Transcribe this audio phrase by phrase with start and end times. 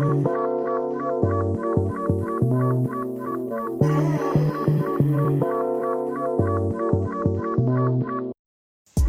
[0.00, 0.06] ミ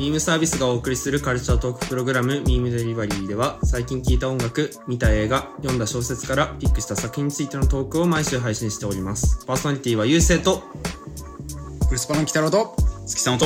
[0.10, 9.46] ームサービスがお送りするカルチャートークプログラムミームデリバリーでは最近聴いた音楽、見た映画、読んだ小説からピックした作品についてのトークを毎週配信しております。
[9.46, 10.62] パーソナリティはゆうせいと、
[11.87, 13.46] クリスパの北郎と月さんと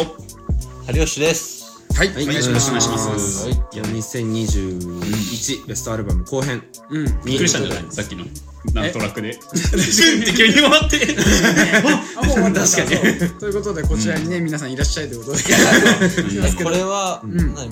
[0.88, 1.65] 有吉です。
[1.96, 2.24] はい、はい。
[2.26, 2.68] お願いします。
[2.68, 3.54] お願いしますはい。
[3.54, 6.62] いや、2021ベストアルバム後編。
[6.90, 7.06] うん。
[7.24, 7.92] びっくりしたんじゃない？
[7.92, 8.26] さっきの。
[8.74, 11.00] なんとなくでシュンって急に終わって。
[12.18, 12.62] あもう終わった。
[12.68, 13.40] 確かに。
[13.40, 15.44] ということでこちらにね、皆さんいらっしゃいということで。
[16.64, 17.70] これは、何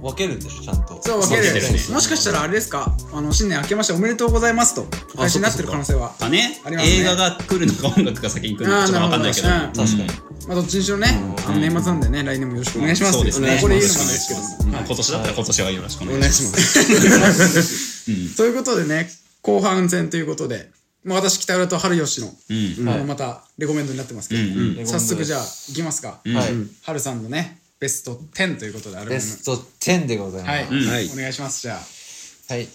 [0.00, 1.00] 分けるんでしょ、ちゃんと。
[1.02, 1.94] そう分けるそうですね。
[1.94, 2.94] もしかしたらあれですか？
[3.12, 4.86] あの新年明けましておめでとうございますと。
[5.16, 6.14] 配信になってる可能性は。
[6.20, 6.60] あね？
[6.64, 6.96] ありますね。
[7.00, 9.82] 映画が来るのか音楽が先に来るのかちょっと分かんないけどあーなるほど。
[9.84, 10.08] 確かに。
[10.46, 11.08] まあどっちにしろね。
[11.46, 13.12] あの年末なんでね来年もよろしくお願いします。
[13.14, 13.56] そうですね。
[13.56, 14.84] ここで言うのもよろしくお願い。
[14.86, 18.36] 今年だったら今年はよろしくおお願いします。
[18.36, 19.10] ということでね
[19.42, 20.70] 後半戦ということで
[21.04, 22.88] まあ私北浦と春吉のうん。
[22.88, 24.40] あのまたレコメンドになってますけど。
[24.42, 24.86] うんうん。
[24.86, 26.20] 早速じゃあいきますか。
[26.24, 26.48] はい。
[26.82, 29.10] 春さんのねベスト10ということでアルバム。
[29.10, 30.50] ベスト10でございます。
[30.50, 30.88] はい、うん。
[30.88, 31.10] はい。
[31.12, 32.54] お願いしますじゃあ。
[32.54, 32.68] はい。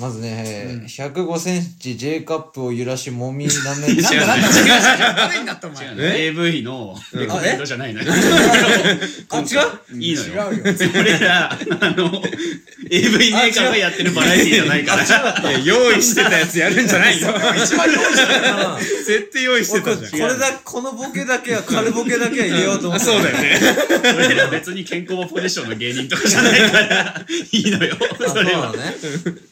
[0.00, 5.16] まずね、えー105センチ J カップを揺らしもみなめ違うなんだなんだ違う違う。
[5.16, 8.12] 誰になった お前違うね AV のレコメンドじゃないのよ。
[9.30, 9.42] あ、違
[9.96, 10.02] う？
[10.02, 10.36] いいの違うよ。
[10.36, 10.50] よ
[11.00, 12.22] 俺らあの
[12.90, 15.52] AV メーカーがやってるバラエティーじゃないから。
[15.64, 17.28] 用意してたやつやるんじゃないよ。
[17.56, 20.10] 一番用意してたな絶対用意してたじゃん。
[20.12, 23.04] これだ、このボケだけは、軽ボケだけは入れようと思って。
[23.06, 23.60] そうだよね。
[24.16, 27.24] 俺ら別に健康ポジションの芸人とかじゃないから。
[27.52, 27.96] いいのよ。
[28.00, 28.60] あそうそれは。
[28.60, 28.94] なのね。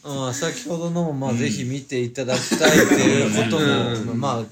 [0.05, 4.45] うん、先ほどのも、まあ、ぜひ見ていただきたいっていうことも、まあ、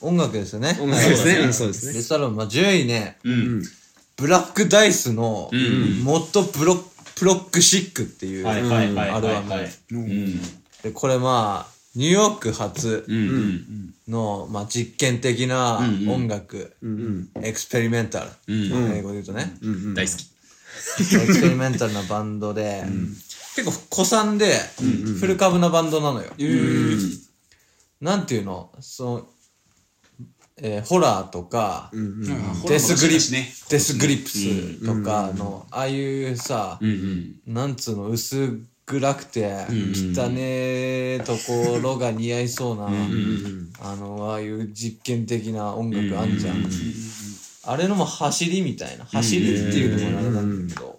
[0.00, 0.76] 音楽ですよね。
[0.80, 1.32] 音楽ですね。
[1.32, 1.42] はい。
[1.44, 1.92] うんそうですね。
[1.94, 3.62] ベストアルバム、まあ、10位ね、うん。
[4.16, 6.04] ブラックダイスの、ん。
[6.04, 6.76] モッドプロ
[7.16, 10.40] プロックシックっていう、はいはいはいアルバムはいはいうん。
[10.82, 13.06] で、これまあ、ニューヨーク発
[14.06, 18.92] の、まあ、実験的な音楽、うんエクスペリメンタル、うん。
[18.92, 19.68] 英語で言うとね、うん。
[19.70, 19.94] うん。
[19.94, 20.26] 大好き。
[21.14, 22.84] エクスペリメンタルなバンドで、
[23.56, 24.52] 結構古参で、
[25.18, 26.30] 古株なバンドなのよ。
[28.02, 28.70] なんていうの？
[28.80, 29.26] その、
[30.58, 31.90] えーホラーとか、
[32.68, 33.50] Death Grip、ね。
[33.70, 37.54] Death Grips とかの、ああいうさ、うんうん。
[37.54, 39.46] なんつうの、薄暗くて、
[40.14, 40.36] 汚ね
[41.14, 42.88] えところが似合いそうな、
[43.80, 46.66] あの、ああいう実験的な音楽あんじゃん。
[47.64, 49.06] あれのも走りみたいな。
[49.06, 50.95] 走りっていうのもあれなんだけど。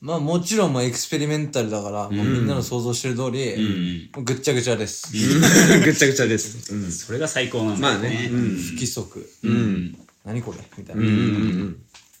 [0.00, 5.10] まあもちろんもうエクスペリメンタルだから、もうみんなの想像してる通り、うんもうぐっちゃぐちゃです。
[5.84, 6.72] ぐっちゃぐちゃです。
[6.72, 8.28] うんそれが最高なんだよまあね。
[8.32, 9.28] うん不規則。
[9.42, 11.02] うん何これみたいな。
[11.02, 11.76] うんうん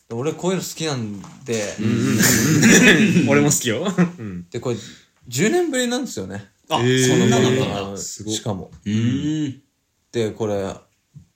[0.08, 3.28] で俺こういうの好きなんで、うん。
[3.28, 3.86] 俺も好きよ。
[4.18, 4.46] うん。
[4.50, 4.76] で、これ
[5.28, 6.46] 10年ぶりなんですよね。
[6.70, 8.70] あえーそんなのあかしかも。
[8.86, 9.60] うん
[10.10, 10.74] で、これ、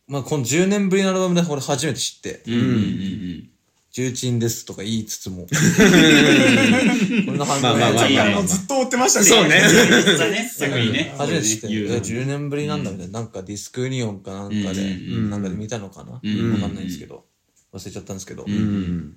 [0.09, 3.49] まあこの10年ぶりのアルバムで俺初めて知って、うんうん
[3.93, 9.27] 重鎮ですとか言いつつも、こんな反応まあまあまあいいねあのずっと追ってましたね。
[9.27, 9.61] そうね。
[11.19, 14.97] 初めて知って、言うえ10年ぶりなんだみたいな、なんかディスクユニオンかなんかで、
[15.29, 16.53] なんかで見たのかな、ん。
[16.53, 17.27] わかんないんですけど、
[17.75, 19.17] 忘れちゃったんですけど、うん。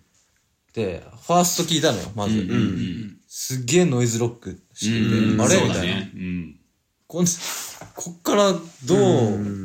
[0.73, 2.45] で、ファースト聞いたのよ、まず。
[3.29, 5.41] すっげえノイズロックしてて、うん。
[5.41, 5.55] あれ？
[5.61, 5.95] みたいな。
[7.95, 8.59] こっからどう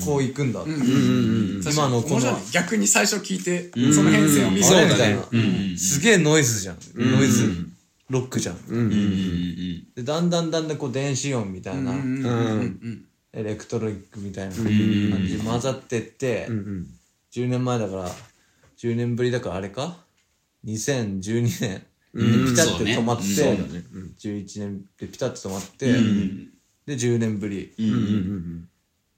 [0.04, 6.78] こう行くんだって、今のこの、逆に最初聞いてその変遷を見あせるれみたいな、うんすげえノイズじゃん。
[6.94, 7.66] ノイズ
[8.08, 9.84] ロックじゃん。
[9.94, 11.92] で、だんだんだんだんこう電子音みたいな。
[13.32, 14.66] エレクトロニックみたいな感
[15.26, 16.86] じ混ざってって、うん。
[17.32, 18.08] 10年前だから、
[18.78, 19.98] 10年ぶりだからあれか
[20.64, 21.82] ?2012 年。
[22.14, 22.44] うん。
[22.46, 23.84] でピタッて止まって、そうだね。
[24.18, 26.49] 11年でピタッて止まって、うん
[26.90, 28.68] で、10年ぶり、うんうん。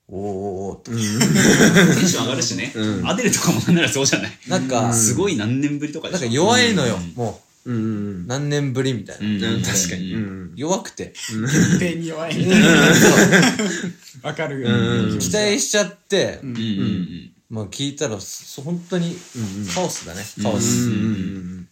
[0.09, 0.91] おーおーおーと。
[0.91, 2.71] テンション上がるしね
[3.05, 8.25] アデルとかもなんならそうじゃないなんか、すごい何年ぶりとかなんか弱いのよ、もうん。
[8.25, 8.27] う。
[8.27, 9.53] 何年ぶりみたいな。
[9.53, 10.15] うん確かに。
[10.15, 10.53] うん。
[10.55, 11.15] 弱くて。
[11.79, 12.69] 手に弱いみたいな
[14.23, 14.69] わかるよ
[15.19, 19.15] 期待しちゃって、うんうんまあ聞いたら、そ本当に
[19.75, 20.23] カオスだね。
[20.43, 20.89] カオス。
[20.89, 21.69] うん。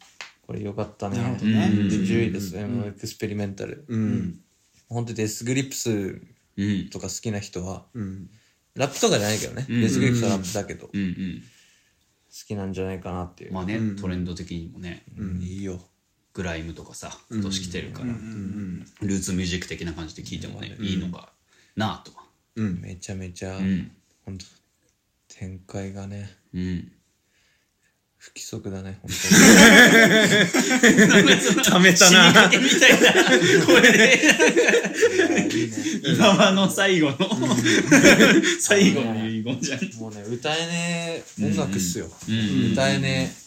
[0.46, 1.19] これよかったね。
[1.19, 2.66] なるほどねで10位ですね。
[2.87, 3.84] experimental。
[3.88, 4.40] うん。
[4.90, 6.20] 本当に Death Grips
[6.56, 6.90] うん。
[6.90, 8.28] とか好きな人は、うん。
[8.75, 9.62] ラップとかじゃないけどね。
[9.62, 9.81] ん。
[9.81, 11.42] Death Grips はラップだけど、好うんうん。
[12.46, 13.52] きなんじゃないかなっていう。
[13.52, 15.04] まあねトレンド的にもね。
[15.16, 15.81] うん、いいよ。
[16.32, 18.06] グライムとかさ今年来てるから。
[18.06, 21.32] ルーツミュージック的な感じで聴いてもねいいのか
[21.76, 22.12] なと
[22.56, 23.90] めちゃめちゃ、うん。
[24.25, 24.46] 本当
[25.28, 26.92] 展開がね、うん
[28.22, 29.11] 不規則だね本
[31.64, 32.32] ためた死に な。
[32.34, 33.14] かけみたいな
[33.64, 34.20] 声で
[35.17, 35.75] 当にいいね。
[36.17, 37.17] 今間の最後の。
[38.61, 39.81] 最後の遺言じゃん。
[39.99, 42.72] もうね歌えねえ音楽っすよ、うん。
[42.72, 43.40] 歌えねえ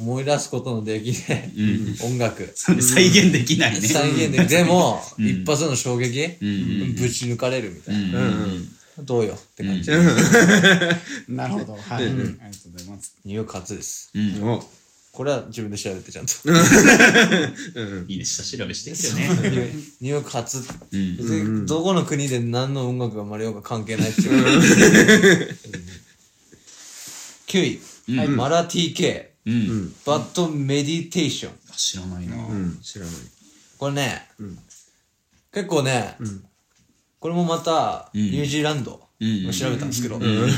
[0.00, 2.50] 思い出すことのできねえ、音楽。
[2.56, 3.86] それ再現できないね。
[3.86, 5.24] 再現ででも、ん。
[5.24, 6.94] 一発の衝撃、ん。
[6.96, 8.14] ぶち抜かれるみたいな、うん。
[8.14, 8.18] う
[8.56, 8.68] ん
[8.98, 9.90] どうよって感じ、
[11.28, 11.74] なるほど。
[11.74, 11.80] はい。
[11.94, 12.28] ありがと
[12.68, 13.14] うございます。
[13.24, 14.10] 匂いカツです。
[14.14, 14.42] うん。
[14.44, 14.70] お。
[15.12, 16.32] これは自分で調べてちゃんと。
[18.08, 18.24] いいね。
[18.24, 19.28] 下調べしてきてね。
[19.50, 19.68] 匂い
[20.00, 20.62] 匂いカツ
[21.66, 25.56] どこの国で何の音楽が生まれようか関係ないっていう。
[27.48, 28.28] 9位、はい。
[28.28, 29.94] マラ TK うん。
[30.04, 31.52] バッドメディテーション。
[31.76, 32.36] 知らないな。
[32.36, 32.78] うん。
[32.82, 33.14] 知らない。
[33.78, 34.28] これね、
[35.52, 36.16] 結構ね、
[37.20, 39.50] これもまたニュージーランド、ん。
[39.52, 40.48] 調べたんですけど、 ニュ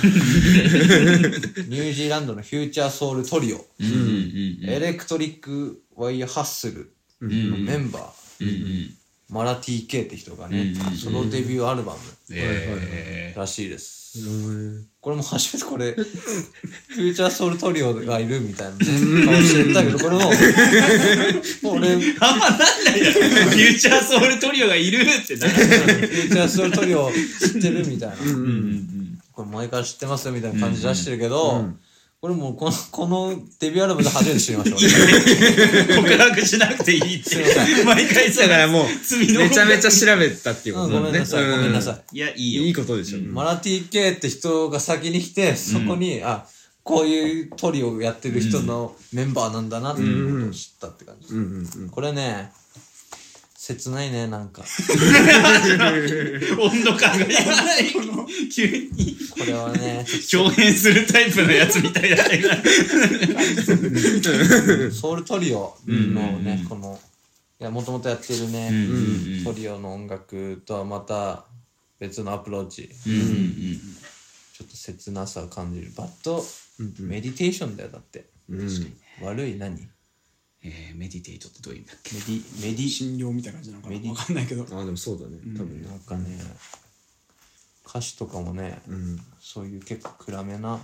[1.66, 3.66] ージーランドのフューチャーソウルトリオ、
[4.62, 8.90] エレクトリック・ワイヤー・ハッスルのメンバー、
[9.28, 11.98] マラ TK って人がね、ソロデビューアルバム。
[12.30, 14.01] えらしいです。
[15.00, 20.20] これも初めてこれ、 フューチャーソウルトリオがいるみたいなね、顔してたけど、これも、
[21.62, 23.12] もう俺、フュあんまなんないよ。
[23.12, 25.52] フューチャーソウルトリオがいるってなる。
[25.54, 27.10] ーチャーソウルトリオ
[27.40, 28.16] 知ってるみたいな。
[28.22, 31.74] うんこれ前から知ってますよみたいな感じ出してるけど、こ
[32.28, 34.76] れもうこの、このデビューアルバムで初めて知りました。
[34.76, 37.84] 俺告白しなくていいって。
[37.84, 42.16] 毎回さだからもうめちゃめちゃ調べたっていうこうんとだねごめんなさい、ごめんなさい。
[42.16, 42.62] いやいいよ。
[42.62, 43.18] いいことでしょ。
[43.20, 46.46] マラティ K って人が先に来て、そこに、あ、
[46.84, 51.34] こういうトリオやってる人のメンバーなんだなっていうことを知ったって感じ。
[51.34, 51.40] うん。
[51.40, 51.82] うん。
[51.82, 51.90] うん。
[51.90, 52.50] これね、
[53.64, 54.64] 切ないね、なんか。
[56.58, 57.92] 温度感がやばい。
[58.52, 59.16] 急に。
[59.30, 60.04] これはね、
[60.34, 62.42] 表現するタイプのやつみたいだね
[64.20, 67.00] とソウルトリオのね、この、
[67.60, 68.74] いや、もともとやってるね、う
[69.42, 71.44] んトリオの音楽とはまた
[72.00, 72.90] 別のアプローチ。
[73.06, 73.80] うんうん
[74.58, 75.92] ちょっと切なさを感じる。
[75.96, 76.44] バッド
[76.98, 78.24] メディテーションだよ、だって。
[78.48, 78.68] うん。
[79.22, 79.76] 悪い何？
[79.76, 79.88] メ
[80.64, 82.10] えーメディテイトってどういう意味だっけ？
[82.14, 84.06] ディ、メディ、診療みたいな感じなのかメディ？
[84.06, 84.62] なわかんないけど。
[84.62, 86.38] あでもそうだね多分ねなんかね、
[87.86, 90.80] 歌詞とかもね、うんそういう結構暗めな、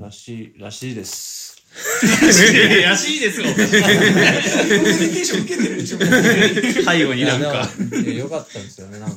[0.00, 1.56] らしい、らしいです。
[2.84, 3.70] らしいですよコミュニ
[5.14, 5.98] ケーション受けてるでしょ。
[5.98, 9.16] 背後になんかいやでもいやよかったんですよね、なんか。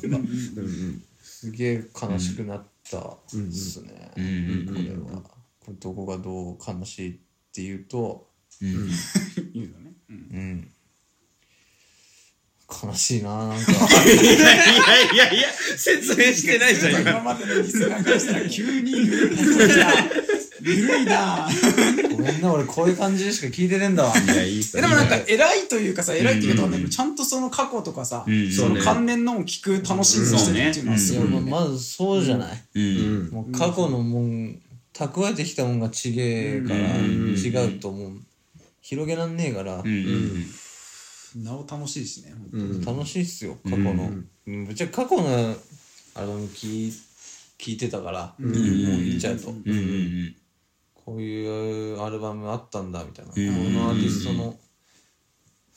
[1.21, 4.12] すげえ悲しくなったっすね。
[4.18, 5.21] うんうんこれは。
[5.21, 7.19] これどこがどう悲しいっ
[7.53, 8.27] ていうと、
[8.59, 8.92] 言うのね。
[9.86, 10.68] うんうん。
[12.84, 13.72] 悲しいななんか。
[14.06, 15.48] いやいやいやいや。
[15.78, 17.12] 説明してないじゃん今。
[17.12, 18.92] 今までのリスナーからしたら急に。
[18.92, 19.31] 緩い
[20.63, 21.50] 緩いな
[22.12, 24.13] ごめんな、俺こういう感じでしか聞いてねえんだわ。
[24.18, 28.52] いやいいさえでもなんか偉いというかさ偉いっていうかちゃんとその過去とかさん。
[28.52, 32.63] その関連のを聞く楽しみにしてるっていうのはすいごいやまあまずそうじゃない。
[32.75, 33.30] うん。
[33.31, 34.60] もう過去のもん、
[34.94, 38.12] 蓄えてきたもんがちげえから、違うと思う。
[38.92, 40.46] 広げらんねえから、うんうん
[41.46, 42.34] なお楽しいしね
[42.86, 44.12] 楽しいっすよ、過去の。
[44.48, 44.66] うん。
[44.66, 45.30] ぶっちゃけ過去の
[46.14, 46.94] アルバム聞い
[47.58, 49.48] 聞いてたから、もう言っちゃうと。
[49.50, 50.36] うんうん
[50.94, 54.60] こういうアルバムあったんだみたいな、このアーティストの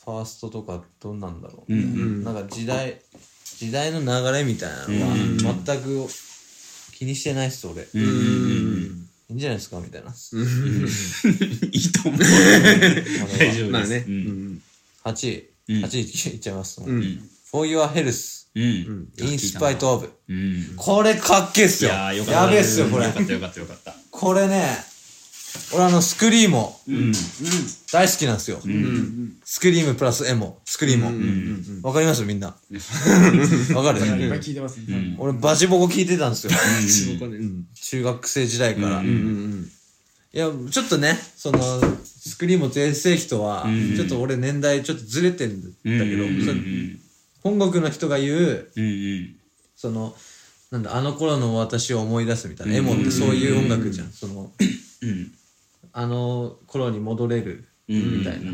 [0.05, 1.73] ファーストとかどんなんだろう。
[1.73, 1.93] みたい
[2.25, 3.01] な,、なんか時代
[3.45, 6.09] 時代の流れみたいなのは全く
[6.93, 7.87] 気にしてないっす俺、
[9.31, 9.81] いいんじゃないですか？
[9.81, 12.21] みたいな、いいと思う。
[13.39, 13.89] 大丈夫まあね。
[13.89, 14.63] ですうん。
[15.05, 16.01] 8位、8位
[16.35, 17.29] いっちゃいます、ん。
[17.51, 18.63] For Your Health うん。
[19.19, 20.73] In Spite of うん。
[20.77, 23.07] これかっけえっすいよやべえっすよこれ。
[23.07, 23.95] よかったよかったよかった。
[24.11, 24.85] これね
[25.73, 27.13] 俺あのスクリーモうん。
[27.93, 28.59] 大好きなんですよ、
[29.45, 31.07] スクリームプラスエモスクリーモ
[31.87, 32.25] わかります？
[32.25, 32.49] みんな。
[33.75, 34.01] わかる？
[34.01, 35.17] いっぱい聞いてますね。
[35.19, 36.53] 俺バチボコ聞いてたんですよ。
[37.75, 39.71] 中学生時代から、うんうん
[40.33, 41.61] いやちょっとねその
[42.05, 46.25] スクリーム全盛期とはちょっと俺年代ちょっとずれてんだけど、
[47.45, 48.69] 本国の人が言う
[49.77, 50.17] その
[50.73, 54.51] なんだあの頃の私を思い出すみたいな、エモってそういう音楽じゃん、その
[55.03, 55.33] うん
[55.97, 58.53] あの頃に戻れるうんみたいな、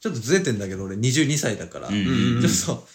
[0.00, 2.86] ちょっとずれてんだけど俺22歳だから、んちょっと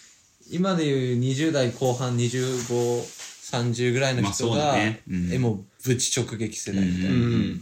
[0.50, 5.02] 今でいう20代後半2530ぐらいの人が、ね。
[5.08, 5.32] うん。
[5.32, 7.60] エモぶち直撃世代みたいな、うん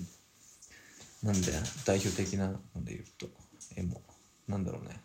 [1.21, 1.51] なんで
[1.85, 3.27] 代表的なので言うと。
[3.77, 4.01] エモ。
[4.47, 5.01] なんだろうね。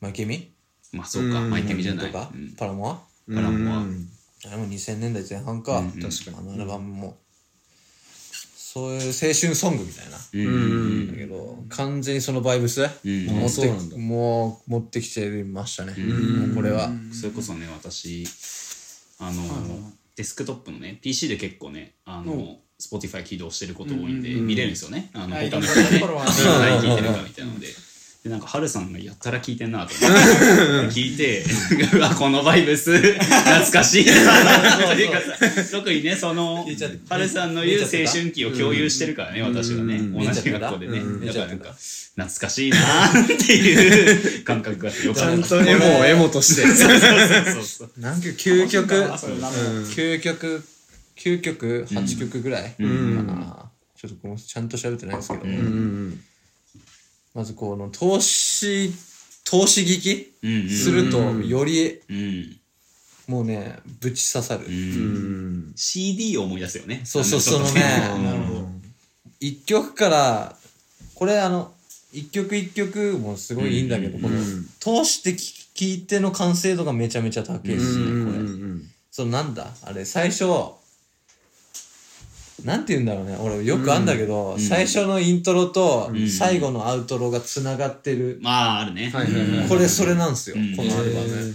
[0.00, 0.50] マイケミ？
[0.92, 1.40] まあそうか。
[1.40, 2.06] マイケミじゃない。
[2.06, 2.54] とか、うん。
[2.56, 2.94] パラモア？
[3.34, 3.80] パラモア。
[3.80, 6.36] あれも2000年代前半か、確かに。
[6.38, 7.18] あのアルバムも、
[8.76, 10.18] そういう青春ソングみたいな。
[10.34, 11.10] うん。
[11.10, 12.84] だけど、完全にそのバイブス、ん。
[12.84, 13.96] 持ってうなんだ。
[13.96, 15.94] もう持ってきてましたね。
[15.96, 16.90] もうこれは。
[17.10, 18.26] それこそね私
[19.18, 19.42] あの
[20.14, 25.10] デスクトップのね PC で結構ねあの Spotify 起動してること多いんで見れるんですよね。
[25.14, 25.48] あのはい。
[25.48, 27.68] 他の人がね 何聞いてるかみたいなので
[28.26, 31.00] でなんかハルさんがやったら聞いてんなと思って。
[31.00, 31.44] 聞いて
[31.94, 34.12] うわこのバイブス懐かしいな。
[34.88, 35.36] というかさ
[35.70, 36.98] 特にねその聞いちゃって。
[37.08, 39.96] ハルさんの言う青春期を共有してるからね私がね。
[39.96, 40.12] うん。
[40.12, 40.98] 同じ学校でね。
[40.98, 46.66] うんだからなんか懐かしいなっていう感覚がよちかったゃんとエモをエモとして。
[46.66, 50.64] そうそうそうなんか究極、究極、
[51.16, 52.70] 9曲、8曲ぐらい？
[52.70, 53.70] かな。
[53.94, 56.20] ちょっとこのちゃんと調べてないですけど、うん
[57.36, 58.90] まずこの投資、
[59.44, 62.56] 投資聞きすると、よりうん。
[63.28, 64.64] もうね、ぶち刺さる。
[65.76, 67.02] CD を思い出すよね。
[67.04, 67.82] そうそう、あそのね
[69.38, 70.56] 一曲から、
[71.14, 71.74] これあの、
[72.10, 74.38] 一曲一曲もすごいいいんだけど、この、
[74.80, 78.38] 通して聞聞いての完成度がめちゃめちゃ高いしね、これ。
[79.10, 79.74] そのなんだ？
[79.82, 80.44] あれ、最初、
[82.64, 83.36] なんて言うんだろうね。
[83.38, 88.38] 俺よくあんだけど、最初のイントロと最後のアウトロが繋がってる。
[88.40, 89.10] まああるね。
[89.12, 90.74] はいはいはいこれそれなんですよ、うん。
[90.74, 91.54] このアルバム。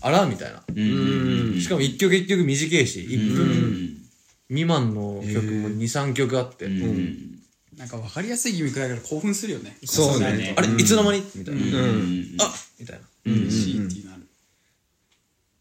[0.00, 0.62] あらみたいな。
[0.68, 1.52] うん。
[1.54, 3.96] うんしかも一曲一曲短いし、1う分ん
[4.48, 6.66] 未満の曲も2、3曲あって。
[6.66, 6.82] うん。
[6.82, 7.28] うん
[7.76, 9.76] なんか分かりやすいギミックだから興奮するよね。
[9.84, 10.36] そうね。
[10.36, 10.54] ね。
[10.56, 11.22] あれ、いつの間に？
[11.34, 11.60] みたいな。
[11.60, 12.36] うん。
[12.38, 13.02] あみたいな。
[13.26, 13.32] うん。
[13.32, 14.26] うのある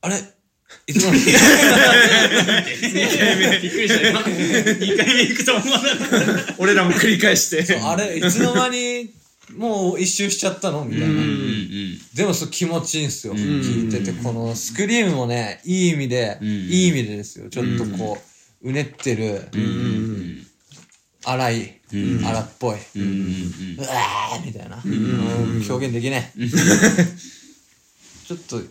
[0.02, 0.16] あれ
[0.88, 1.24] いつの間に
[3.62, 5.98] びっくりした今2回目行くと思わなかっ
[6.48, 7.80] た俺らも繰り返して。
[7.80, 9.14] あれいつの間に
[9.58, 11.08] もう一周しちゃったのみたいな。
[11.08, 11.52] うんうん
[12.16, 13.34] でもそう気持ちいいんすよ。
[13.34, 17.50] 聞いてて、このスクリームもね、いい意味で、んいい意味でですよ。
[17.50, 18.18] ちょっとこ
[18.62, 20.46] う、うねってる、うん
[21.24, 21.80] 荒い、
[22.26, 24.82] 荒っぽい、うんうんうわーみたいな。
[24.84, 26.32] うん表現できない。
[28.28, 28.62] ちょっと、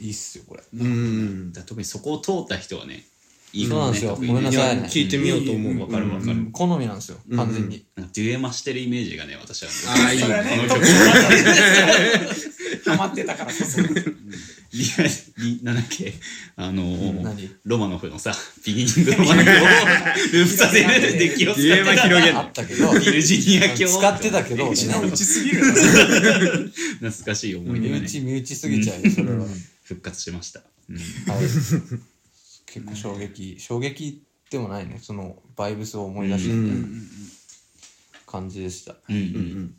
[0.00, 0.62] いいっすよ、これ。
[0.74, 1.52] うん。
[1.52, 3.04] だ特にそこを通った人はね
[3.52, 4.14] いいそうなんですよ。
[4.14, 4.76] ごめんなさい。
[4.76, 4.88] ね。
[4.90, 5.80] 聞いてみようと思う。
[5.80, 6.48] わかるわかる。
[6.52, 7.84] 好みなんですよ、完全に。
[7.96, 9.70] なんかデュエマしてるイメージがね私は。
[9.88, 10.34] ああ、いいこの
[10.68, 10.86] 曲。
[12.84, 13.80] ハマってたからこそ。
[14.70, 15.02] リア
[15.42, 16.12] リなんだっけ？
[16.56, 17.50] あのー何？
[17.64, 18.34] ロマノフのさ
[18.66, 20.88] ビギニングロマノフをループさせる
[21.18, 28.00] デッキを使ってデュエマ広げんあったけど、ビルジニア教使ってたけど、うちのねうちすぎるな懐かしい思い出がね。
[28.00, 29.46] 身内、身内すぎちゃうよ、それは。
[29.88, 30.96] 復活しました、うん。
[30.96, 31.02] は
[31.36, 31.40] い。
[32.66, 36.86] 結構衝撃、衝撃でもないね、そのバイブスを思い出したみたいな
[38.26, 38.96] 感じでした。
[39.08, 39.74] うんうん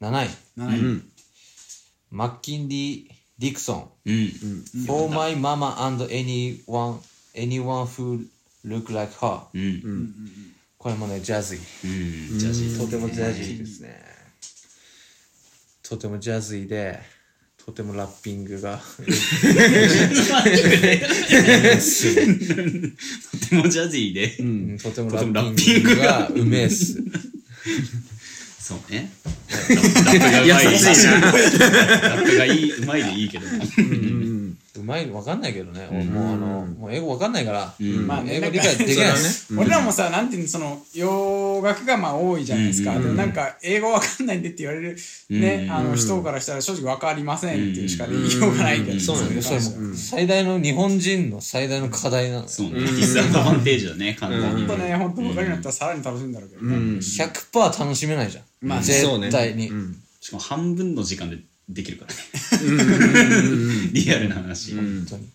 [0.00, 1.02] 7位、7位。
[2.10, 3.90] マッキンリー・ディクソン。
[4.04, 6.98] うん、For my mama and anyone,
[7.34, 8.26] anyone who
[8.66, 9.46] look like her.
[9.54, 10.14] うん。
[10.76, 11.58] これもね、ジャズイ。
[11.58, 11.62] う
[12.36, 12.78] ん。
[12.78, 13.98] とてもジャズイですね。
[15.82, 17.00] とてもジャズイで、
[17.64, 18.78] とてもラッピングが。
[18.78, 19.02] と
[23.48, 27.02] てもジャジーで、うんとてもとラッピンググががうめえっす。
[28.60, 30.64] そうねラップがうまい。
[30.64, 30.70] ラ
[32.16, 33.64] ップがいいうまいでいいけども
[34.76, 35.86] うまいの分かんないけどね。
[35.90, 38.06] 俺もうあの、もう英語分かんないから、ん。
[38.06, 39.12] まあね英語理解できない。
[39.12, 39.56] です。
[39.56, 44.96] 俺らもさなんていうのその洋楽がまあ多いじゃないですか、でもなんか英語わかんないんでって言われる
[45.30, 52.42] ね、あの人からしたら正直わかりませんっていうしか言いようがないけど、そうなんだそれそれも最大の日本人の最大の課題なの。
[52.42, 52.48] よ。
[52.48, 52.72] そうね。
[52.74, 54.46] ディスアドバンテージだね完全に。
[54.46, 55.14] ほんとねほん。
[55.14, 58.44] と分かるようになったらさらに楽しいんだろうけどね、100%楽しめないじゃん。
[58.68, 59.70] まあ絶対に。
[60.20, 62.18] しかも半分の時間でできるからね。
[63.92, 65.28] リアルな話本当に。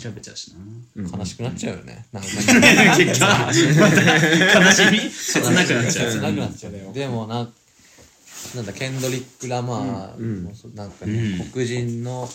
[0.00, 0.52] 調べちゃうし
[0.94, 1.08] な。
[1.18, 2.06] 悲しくなっちゃうよね。
[2.12, 2.46] なんか、結
[3.20, 3.66] 果悲し
[4.92, 5.10] み。
[5.10, 6.72] 切なくなっちゃう切なくなっちゃう。
[6.94, 7.50] でもな、
[8.54, 12.30] なんだ、ケンドリック・ラマーもなんかね、黒人の、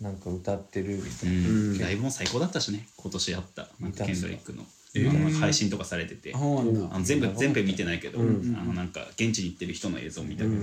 [0.00, 1.30] なんか歌ってるみたい
[1.78, 1.84] な。
[1.86, 2.88] ライブも最高だったしね。
[2.96, 3.68] 今年あった。
[3.78, 4.62] なんかケンドリックの。
[4.62, 4.66] ー
[4.96, 6.32] あの配信とかされてて。
[6.34, 10.56] あの全部全部見てないけど、あのなんか現地に行ってる人の映像見たけど、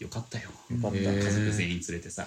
[0.00, 0.48] よかったよ。
[0.70, 2.26] 家族全員連れてさ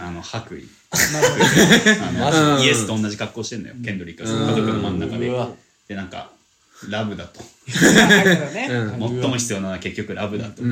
[0.00, 0.66] あの白衣。
[2.02, 5.30] あのイエスと同じ格好してんのよケンドリックが家族の真ん中で。
[5.88, 6.30] でなんか
[6.88, 7.40] ラブだと。
[7.68, 10.62] 最も必要なのは結局ラブだと。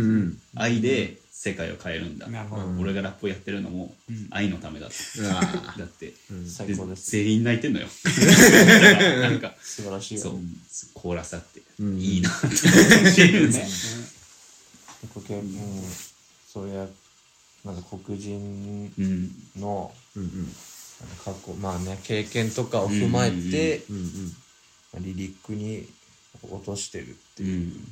[0.55, 2.29] 愛で世界を変えるんだ。
[2.29, 2.63] なるほど。
[2.81, 3.93] 俺がラップをやってるのも
[4.31, 4.95] 愛のためだと。
[5.19, 5.41] うわ
[5.77, 6.15] だって。
[6.49, 7.11] 最高です。
[7.11, 7.89] 全員泣いてんのよ。
[8.05, 9.53] だからなんか。
[9.61, 10.21] 素晴らしいよ。
[10.21, 10.39] そう。
[10.95, 13.27] コーラスあっていいなって思って。
[13.29, 13.53] るん。
[13.53, 14.15] です
[15.13, 15.83] こけうん、
[16.51, 16.89] そういう
[17.65, 19.31] なんか黒人うん。
[19.57, 19.93] の、
[21.25, 24.37] 過去まあね経験とかを踏まえて、うんうん。
[24.93, 25.89] まあリリックに
[26.49, 27.59] 落としてるっていう。
[27.59, 27.87] うん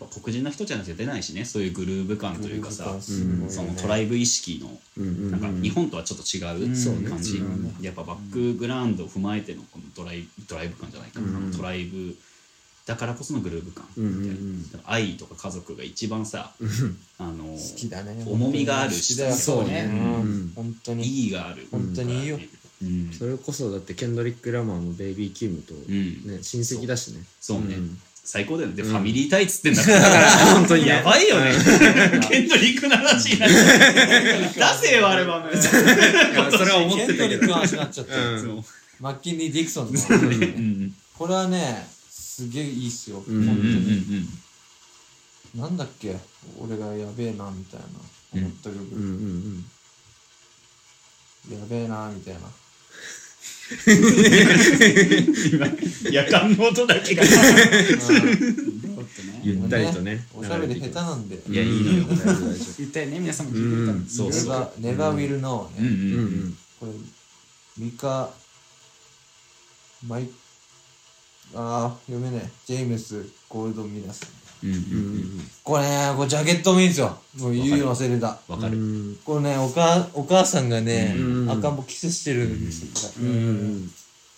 [0.00, 3.00] やっぱ黒人の人じゃなくて出ないしねそういうグルーヴ感というかさね。
[3.48, 7.08] そのトライブ意識のうんうんなんか日本とはちょっと違うそうね。
[7.08, 12.16] 感じ、うんやっぱバックグラウンドを踏まえてのこのドライドライブ感じゃないかな、うんトライブ
[12.86, 13.86] だからこそのグルーヴ感。
[13.96, 14.46] みたいな、うん。
[14.46, 16.52] うん愛とか家族が一番さ、
[17.18, 18.22] あの好きだね。
[18.26, 19.88] 重みがあるしそうね。
[20.54, 21.06] 本当に。
[21.06, 21.66] 意義がある。
[21.70, 22.38] 本当にいいよ。
[22.82, 25.78] うん、それこそだってケンドリック・ラマーのベイビー・キムと、ん。
[25.78, 27.22] ね、親戚だしね。
[27.40, 27.60] そう。
[27.60, 28.76] ね、ん最高だよね。
[28.76, 30.30] で、ファミリータイっつってんだから。
[30.56, 30.88] 本当にね。
[30.88, 31.52] やばいよね。
[32.26, 34.80] ケンドリックの話になっちゃう。
[34.80, 38.64] 出せよアルバムそれは思っケンてたけどトリックの話になっちゃった、うん。
[38.98, 40.00] マッキンリー・ディクソンの。
[40.00, 40.94] うん。
[41.18, 43.46] これはねすげえいいっすよ、うん。
[43.46, 44.28] 本当うんうん
[45.54, 46.16] に、なんだっけ
[46.58, 47.86] 俺がやべえなみたいな。
[48.32, 49.64] 思った曲、うん
[51.50, 51.58] うん。
[51.58, 52.40] やべえなみたいな
[53.86, 55.66] 今
[56.10, 57.22] 夜間の音だけが。
[59.42, 61.36] ゆったりとねおしゃべり下手なんで。
[61.48, 62.04] いやいいのよ。
[62.04, 63.06] 大丈夫大丈言ったよ。
[63.06, 64.04] ね皆さんも聞いてたうん。
[64.04, 66.92] らそうそうネバネバウィルのね、うんうん夫うんうんこれ
[67.84, 68.30] ミカ
[70.06, 70.28] マイ
[71.54, 74.22] あー読めねえジェームス・ゴールド・ミナス
[74.64, 74.78] うんうんうん。
[74.78, 77.16] うんこれねこれジャケットもいいんですよ。
[77.38, 78.38] もう言うの忘れた。
[78.48, 78.76] わかる。
[78.76, 79.16] うん。
[79.24, 83.90] これねおかお母さんがね、うん赤ん坊キスしてるんですよ、うんうん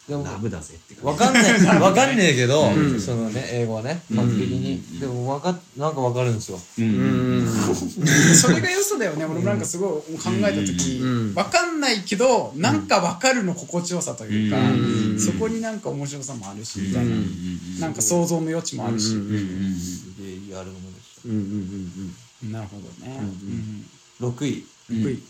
[0.09, 1.43] でもラブだぜって感わかんない。
[1.83, 3.01] わかんねえけど、うん。
[3.01, 6.61] そのね英語はね完璧に、でもわかなんかわかるんですよ。
[6.77, 8.37] じうんうんうん。
[8.37, 9.25] それが良さだよね。
[9.25, 11.01] 俺もなんかすごい考えた時。
[11.03, 14.63] うんわかんないけどなんかわかるの心地よさというかう
[15.17, 17.11] んそこになんか面白さもあるしみたいな。
[17.11, 19.17] うんなんか想像の余地もあるし
[20.47, 23.21] いいアルバムでしうんうんなるほどね。
[24.21, 25.13] た6位うんうん。
[25.13, 25.23] い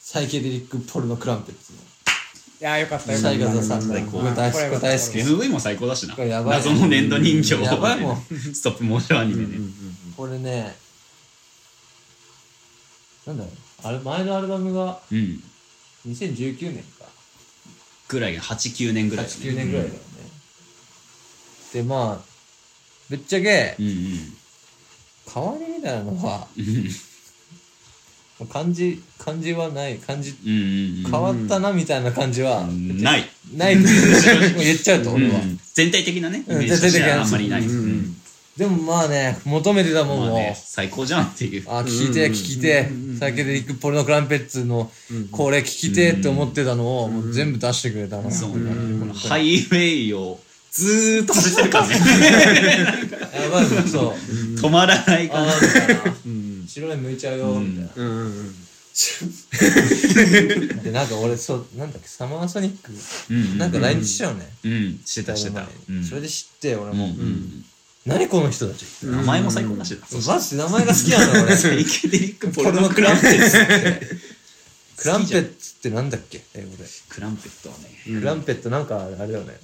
[0.00, 1.78] サイケデリック・ポルノ・クランペッツの
[2.60, 3.18] やよかったよ。
[3.20, 4.18] かっサイガザさんの最高。
[4.18, 4.64] 僕大好き。
[4.64, 6.14] これ大好き MV も最高だしな。
[6.14, 6.58] これやばい。
[6.58, 8.16] 謎の粘土人形をやばいもん。
[8.20, 9.58] ストップモーションアニメね
[10.16, 10.76] これね
[13.26, 13.52] なんだろう。
[13.84, 15.42] あれ前のアルバムがうん。
[16.06, 17.06] 2019年か。
[18.08, 19.38] ぐらい89年ぐらいだね。
[19.38, 20.00] 89年ぐらいだよね、
[21.72, 22.31] でまあ
[23.12, 23.94] ぶっちゃけうんうん。
[25.32, 29.98] 変わりみたいなのはうん感じ感じはない。
[29.98, 33.24] 感じ変わったなみたいな感じはうんない。
[33.54, 37.62] ないって言っちゃうと俺は、うん全体的なね全体的なはあんまりない。
[38.56, 41.64] でもまあね求めてたもんを、まあね最高じゃんっていう。
[41.68, 44.90] あ聞きてうん聞きてサイケデリックポルノクランペッツの
[45.30, 48.30] これ聞きてって思ってたのを全部出してくれたな。
[48.30, 48.56] そうね。
[48.72, 49.00] うん。
[49.00, 50.40] このハイウェイを
[50.72, 54.14] ずーっと走ってるからねやばいそう。
[54.56, 55.66] 止まらないあ感じ。
[55.66, 57.90] ーみたいなうん白い向いちゃうよみたいな。
[57.94, 58.54] うんうん
[60.82, 62.92] でなんか俺そうなんだっけサマーソニック？
[63.30, 64.48] うんなんか来日しちゃうね。
[64.64, 65.36] うんしてた。
[65.36, 66.04] してたうん。
[66.04, 67.06] それで知って俺も。
[67.06, 67.64] うん
[68.04, 68.84] 何この人たち？
[69.04, 69.92] 名前も最高だし。
[69.92, 69.98] な
[70.34, 71.56] マジで名前が好きなの俺。
[71.56, 72.88] サイケデリックポポルノ。
[72.88, 73.58] クランペッツ。
[74.96, 76.42] クランペッツってなんだっけ？
[76.54, 76.84] 英語で。
[77.08, 77.84] クランペットはね。
[78.20, 79.54] クランペットなんかあれだよね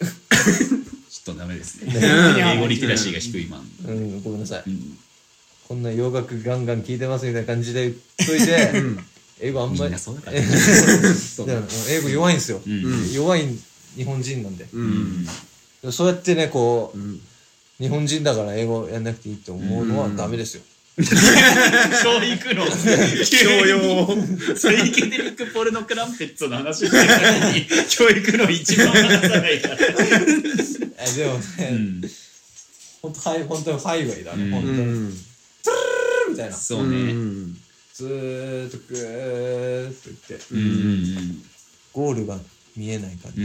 [1.10, 1.92] ちょっとダメですね。
[1.94, 4.62] 英語リテラシーが低い今うんごめんなさい。
[4.66, 4.98] うん。
[5.68, 7.94] こんな洋楽ガンガン聴いてますみたいな感じで言っ
[8.26, 8.72] といて
[9.40, 9.94] 英語あんまり
[11.88, 12.60] 英語弱いんですよ。
[12.66, 13.12] うん。
[13.12, 13.46] 弱い
[13.96, 14.66] 日本人なんで。
[14.72, 15.26] うん。
[15.92, 17.20] そうやってねこううん。
[17.78, 20.62] 日本人だから英語やんなくていいって思うのはダメですよ
[22.02, 22.66] 教育の。
[22.66, 27.88] 教養サイケデリックポルノクランペットの話してる時に。
[27.88, 29.76] 教育の一番話さないから。
[29.78, 32.10] えでもねうん。
[33.02, 34.50] 本当はい本当にハイウェイだうん。
[34.50, 34.68] ね本当。
[34.68, 35.14] にうん
[36.30, 37.12] みたいなそうね
[37.94, 40.38] ずーっとぐーっといって
[41.92, 42.38] ゴールが
[42.76, 43.40] 見えない感じ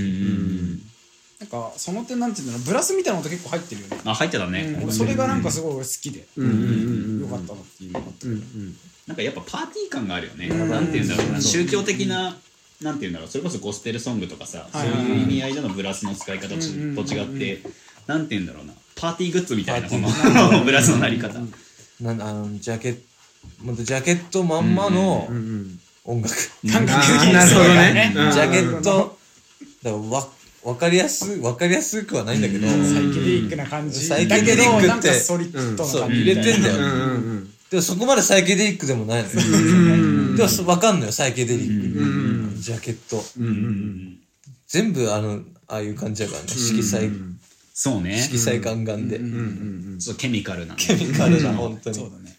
[1.51, 3.97] なんかその点なんていうんだろうブラスみたいな音結構入ってるよね。
[4.05, 4.79] あ入ってたね。
[4.83, 4.91] うん。
[4.91, 6.25] それがなんかすごい俺好きで。
[6.37, 8.27] うんうんよかったなっていうのがあった
[9.07, 10.47] なんかやっぱパーティー感があるよね。
[10.47, 10.69] うん。
[10.69, 11.37] なんていうんだろうな、う。
[11.37, 12.35] ん宗教的な、
[12.81, 17.61] なんていうんだろう、それこそゴスペルソングとかさ、そうはいう意味合いでのブラスの使い方とちうんと違って、
[18.07, 21.39] なんていうんだろうな、パーティーグッズみたいな、このブラスのなり方。
[22.01, 23.01] なんあのジャケット
[23.63, 25.79] またジャケットまんまのうんうん。
[26.03, 26.35] 音楽。
[26.71, 28.13] 感覚あーなるほどね。
[28.15, 29.17] うんジャケット。
[29.83, 30.27] だからわ
[30.65, 34.03] 分かりやす分かりやすくはないんだけど、サイケデリックな感じ。
[34.03, 36.87] サイケデリックってだけどなんかソリッドなそう感じ入れてんだよ、うんう
[37.33, 40.35] んでもそこまでサイケデリックでもないのよ、うん。
[40.35, 42.61] でもそ分かんのよサイケデリック、うん。
[42.61, 43.23] ジャケット。
[43.39, 43.47] うん。
[43.47, 44.19] うん
[44.67, 46.47] 全部あのああいう感じだからね。
[46.49, 47.09] 色彩、
[47.73, 48.17] そうね。
[48.21, 49.97] 色彩ガンガンで、うん。
[49.97, 50.75] うケミカルな。
[50.75, 51.95] ケミカルな本当に。
[51.95, 52.35] そうだね。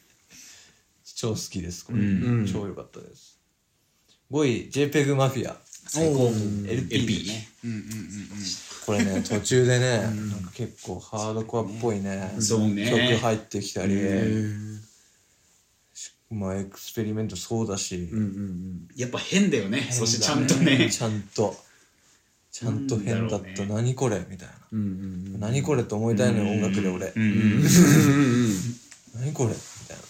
[1.17, 2.41] 超好きですこれ、うん。
[2.41, 2.47] うん。
[2.47, 3.39] 超良かったです。
[4.31, 5.57] 5位 JPEG マフィア
[5.87, 6.31] 最高。
[6.67, 7.49] LP LP ね。
[8.85, 12.35] これね途中でねなんか結構ハードコアっぽいね。
[12.39, 12.89] そうね。
[12.91, 13.97] 曲入ってきたり。
[16.31, 18.09] まあエクスペリメントそうだし。
[18.97, 19.89] やっぱ変だよね。
[19.91, 20.91] そしてちゃんとね。
[20.91, 21.57] ちゃんと。
[22.51, 23.65] ちゃんと変だった。
[23.67, 24.55] 何これみたいな。
[25.39, 27.13] 何これって思いたいのよ音楽で俺。
[27.15, 27.63] うん
[29.15, 29.55] 何これみ
[29.89, 30.03] たいな。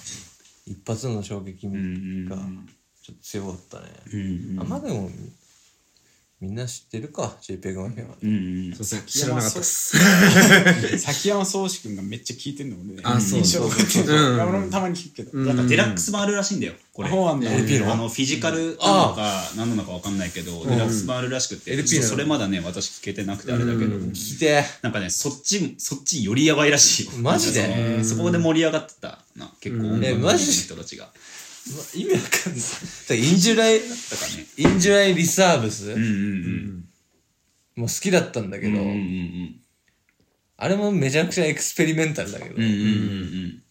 [0.67, 2.69] 一発の衝撃がん
[3.03, 3.87] ちょっと強かったね。
[4.13, 4.61] うん。
[4.61, 5.11] あまあでも
[6.39, 8.15] みんな知ってるか JPEG マフィアは。
[8.23, 10.99] うんすいません知らなかったっす。
[10.99, 14.37] 崎山宗志君がめっちゃ聞いてんの俺ねあそうそうそうい。
[14.37, 15.39] や俺もたまに聞くけど。
[15.39, 17.09] なんかデラックスもあるらしいんだよこれ。
[17.09, 17.51] そうなんだ。
[17.51, 17.91] LP の。
[17.91, 21.75] あのフィジカルなのか何なのか分かんないけどデラックスもあるらしくて。
[21.75, 21.89] なの。
[21.89, 23.97] それまだね私聞けてなくてあれだけど。
[23.97, 24.63] 聞いて。
[24.83, 27.13] なんかねそっちそっちよりやばいらしいよ。
[27.23, 28.05] マジで？
[28.05, 29.87] そこで盛り上がってたな結構。
[29.87, 30.53] 音楽のえマジで？
[30.53, 31.09] 人たちが
[31.95, 33.19] 意味わかんない。
[33.19, 33.93] Injury だか
[34.25, 34.47] らね。
[34.57, 35.91] インジュライリサーブス？
[35.91, 36.85] うんうん
[37.77, 38.73] もう好きだったんだけど。
[38.73, 39.61] うんうんうん
[40.59, 42.55] あれもめちゃくちゃ experimental だけど。
[42.55, 43.63] うんうんうん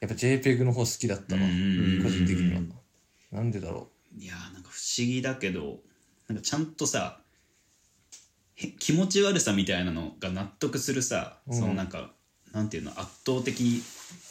[0.00, 1.42] やっぱ JPEG の方好きだったわ。
[1.42, 2.60] うんうんうん個人的には。
[3.30, 5.78] なんでだろいやーなんか不思議だけど
[6.28, 7.20] なんかちゃんとさ
[8.56, 12.10] へ気持ち悪さみたいなのが納得するさ、そのなんか
[12.52, 13.82] なんていうの圧倒的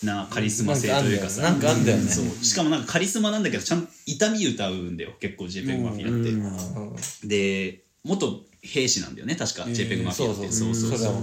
[0.04, 1.42] なカリスマ性というかさ。
[1.42, 2.04] なんかあんだよね。
[2.04, 2.26] そう。
[2.44, 9.36] しかもなんかカリスマなんだけどちゃんと痛み歌うんだよ結構 JPEG マフィアって、で元兵士なんだよね。
[9.36, 11.14] 確か JPEG マフィアって、そうそうそう。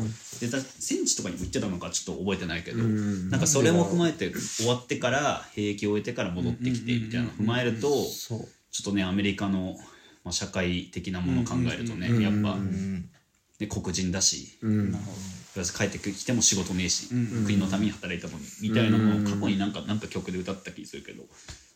[0.40, 9.76] でた戦地とかにも行ってたのかちょっと覚えてないけど、なんかそれも踏まえて終わってから兵役を終えてから戻ってきてみたいなのを踏まえると、ちょっとねアメリカの、
[10.24, 12.56] まあ、社会的なものを考えるとね、やっぱ、
[13.60, 14.96] ね、黒人だし、うん。
[15.54, 21.24] プラス帰ってきても仕事ねえし、国のために働いたのにみたいなのを過去になんかなんか曲で歌った気するけど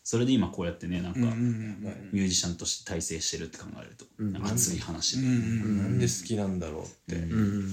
[0.05, 7.19] それで今こうやってねなんかミュージシャンとして大成してるって考えると、なんか熱い話で、なんで好きなんだろうって。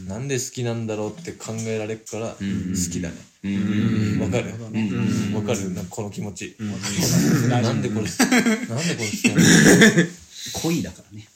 [0.09, 2.35] なんで好きなんだろうって考えられるから好
[2.91, 3.15] きだね。
[4.21, 4.53] わかる。
[5.35, 5.73] わかる。
[5.73, 6.57] なんかこの気持ち。
[7.49, 9.41] なんでこれなんでこれ好きなの？
[10.63, 11.29] 恋だからね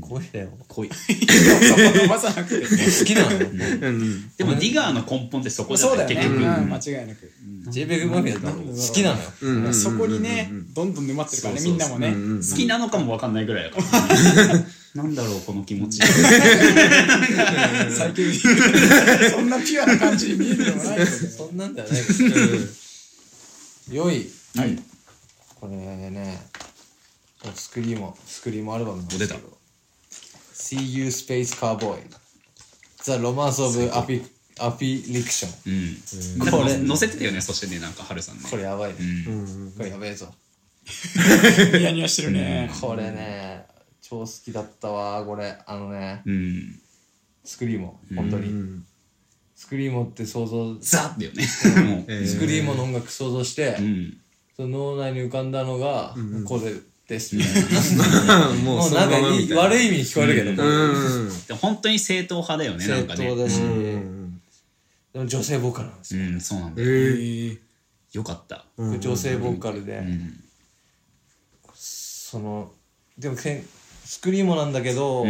[0.00, 0.48] 恋だよ。
[0.68, 0.88] 恋。
[0.92, 0.94] そ
[1.74, 2.70] こ伸ばさなくて 好
[3.04, 3.46] きなので
[4.44, 6.14] もディガーの根本ってそこじゃそうだよね。
[6.16, 6.68] ない結局、うん。
[6.68, 7.32] 間違いなく。
[7.70, 8.48] JPEG マフィア好
[8.94, 9.22] きなの
[9.66, 9.72] よ。
[9.72, 12.12] そこにねどんどん沼ってるからねみんなもね。
[12.12, 12.16] 好
[12.56, 14.06] きなのかも分かんないぐらいだから、
[14.58, 16.02] ね、 なんだろうこの気持ち。
[16.02, 16.12] 最
[18.12, 18.30] 近。
[19.30, 21.98] そんなピュアな感じに見えるのもないけどそんなんだよね
[23.90, 24.78] 4位はい。
[25.58, 26.38] これね
[27.54, 29.58] スクリーモスクリーモアルバムなんですけど。
[30.54, 31.98] See You Space Cowboy.
[33.04, 34.24] The Romance of Affi-
[34.58, 36.50] Affliction うん。
[36.50, 38.42] これなんか載せてたよねそしてねなんかハルさんね。
[38.48, 38.96] これやばいね。
[39.26, 39.72] うん。
[39.76, 40.32] これやべえぞ。
[41.74, 42.70] ニヤニヤしてるね。
[42.80, 43.66] これね
[44.00, 45.58] 超好きだったわこれ。
[45.66, 46.80] あのねうん。
[47.44, 48.82] スクリーモ本当に。
[49.56, 51.42] スクリーモって想像ザだよね。
[51.44, 52.62] スクリー。
[52.62, 54.16] モの音楽想像してうん。
[54.54, 56.14] その脳内に浮かんだのが
[56.46, 56.74] これ
[57.12, 57.36] です。
[57.36, 58.48] みたいな。
[58.48, 59.16] ももうなんか
[59.56, 63.28] 悪い意味に聞こえるけどでも本当に正統派だよねな正んかね。
[63.28, 63.60] 当だし。
[63.60, 64.40] うん。
[65.12, 66.22] でも女性ボーカルなんですよ。
[66.22, 66.82] うんそうなんだ。
[66.84, 67.58] え
[68.12, 68.64] よかった。
[68.78, 69.98] 女性ボーカルで。
[69.98, 70.40] うん。
[71.74, 72.72] その
[73.18, 73.64] でもけん
[74.04, 75.24] スクリーモなんだけど、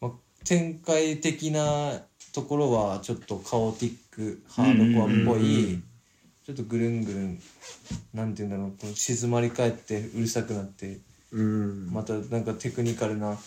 [0.00, 0.10] まあ、
[0.44, 5.82] 展開的なところはちょっとカオティックハードコアっぽい
[6.44, 7.40] ちょっとぐるんぐるん
[8.14, 10.98] なんて言うんだろうこの静まり返ってうるさくなって
[11.32, 11.90] うん。
[11.90, 13.38] またなんかテクニカルな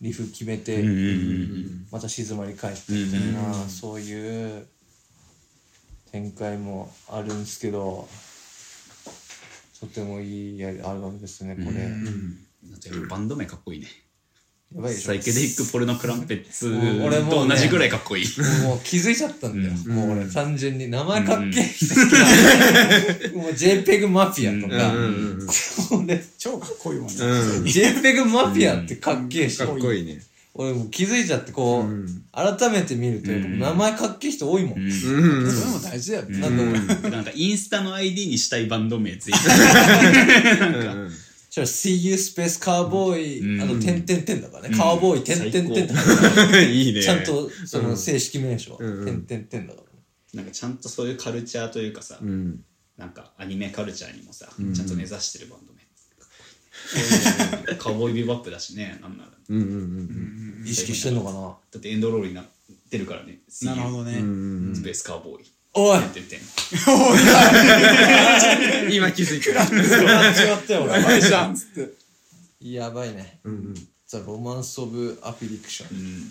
[0.00, 1.86] リフ決めて、うんうんうん。
[1.90, 4.66] また静まり返ってみたいな、そういう
[6.12, 8.08] 展開もあるんですけど
[9.80, 11.88] とてもいいアルバムですねこれ、
[12.70, 13.86] だってバンド名かっこいいね
[14.74, 15.06] やばいでしょ。
[15.08, 18.24] サイケデリック・ポルノ・クランペッツもう俺もうねと同じぐらいかっこいい。
[18.62, 24.94] もう気づいちゃったんだよ、もう俺単純に名前かっけえ人好きなのもう JPEG マフィアとか、
[25.96, 27.14] 俺超かっこいいもんね。
[27.14, 30.22] JPEG マフィアってかっけえし、かっこいいね。
[30.54, 36.38] 俺もう気づいちゃってこう、改めて見るとやっぱ名前かっけえ人多いもん、それも大事だよね。
[36.38, 36.62] なんか
[37.02, 39.38] 俺、なんかインスタの ID にしたいバンド名ついて
[41.50, 47.02] ちょ See You Space Cowboy、あの、点々点だからね、カーボーイ点々点最だから、 いいね。
[47.02, 50.04] ちゃんとその正式名称、点々点だからね。
[50.32, 52.64] なんかちゃんとそういうカルチャーというかさ、うん。
[52.96, 55.80] なんかアニメカルチャーにもさ、ちゃんと根ざしてるバンド名。
[57.78, 59.30] カウボーイビバップだしねなんなら。
[59.48, 61.40] うんうん意識してんのかな。
[61.40, 62.44] だってエンドロールになっ
[62.90, 63.40] てるからね。
[63.62, 64.18] なるほどね。
[64.74, 66.00] スペースカウボーイおい。
[66.00, 66.40] てんてんてん
[68.90, 69.60] 今今気づいた。
[69.60, 69.84] 笑
[70.62, 71.88] ったよやばいじゃんっつって。
[72.62, 73.40] 俺やばいね。
[73.44, 73.74] うんうん。
[73.74, 76.30] The Romance of Affliction うん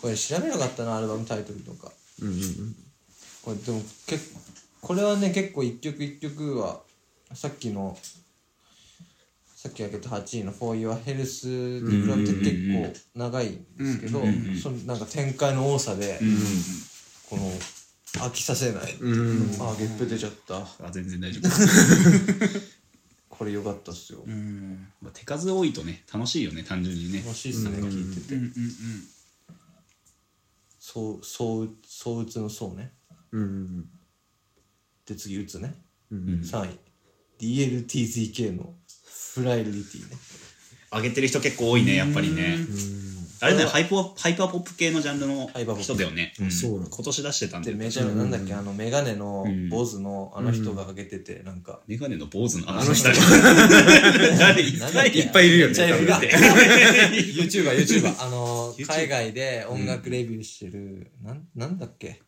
[0.00, 1.92] これ調べなかったなアルバムタイトルとか。
[2.22, 2.76] うんうん
[3.42, 4.18] これでもけ
[4.80, 6.80] これはね結構一曲一曲は
[7.32, 7.96] さっきの
[9.56, 14.22] さっき開けた8位の「For Your Health」に比べて結構長いんですけど、
[14.62, 16.20] そのなんか展開の多さで、
[17.28, 17.50] この
[18.14, 19.56] 飽きさせない、うん。
[19.60, 20.58] あゲップ出ちゃった。
[20.58, 21.48] あ全然大丈夫。
[23.28, 24.24] これ良かったっすよ。
[25.00, 27.22] まあ手数多いとね楽しいよね単純にね。
[27.22, 28.52] 楽しいっすね、聞いてて、うんうん
[30.80, 32.92] そうそうそう打つのそうね。
[33.32, 33.90] うんうん
[35.06, 35.74] で次打つね、
[36.10, 36.78] うん3位。
[37.38, 38.74] DLTZK の
[39.34, 40.16] Frailty ね。
[40.90, 42.56] 上げてる人結構多いねやっぱりね
[43.40, 46.34] あれねハイポハイパーポップ系のジャンルの人だよね。
[46.42, 46.50] ん。
[46.50, 49.68] そうなの今年出してたんででめちゃめちゃなんだっけあのメガネのん。
[49.68, 51.80] 坊主のあの人が上げててなんか。
[51.86, 53.18] メガネの坊主の話したり
[54.38, 54.62] 誰？
[54.62, 55.58] いっぱいいっぱいいる。
[55.58, 55.74] よね。
[55.74, 58.24] YouTuber、YouTuber。
[58.24, 62.20] あの、海外で音楽レビューしてる、なん、なんだっけ？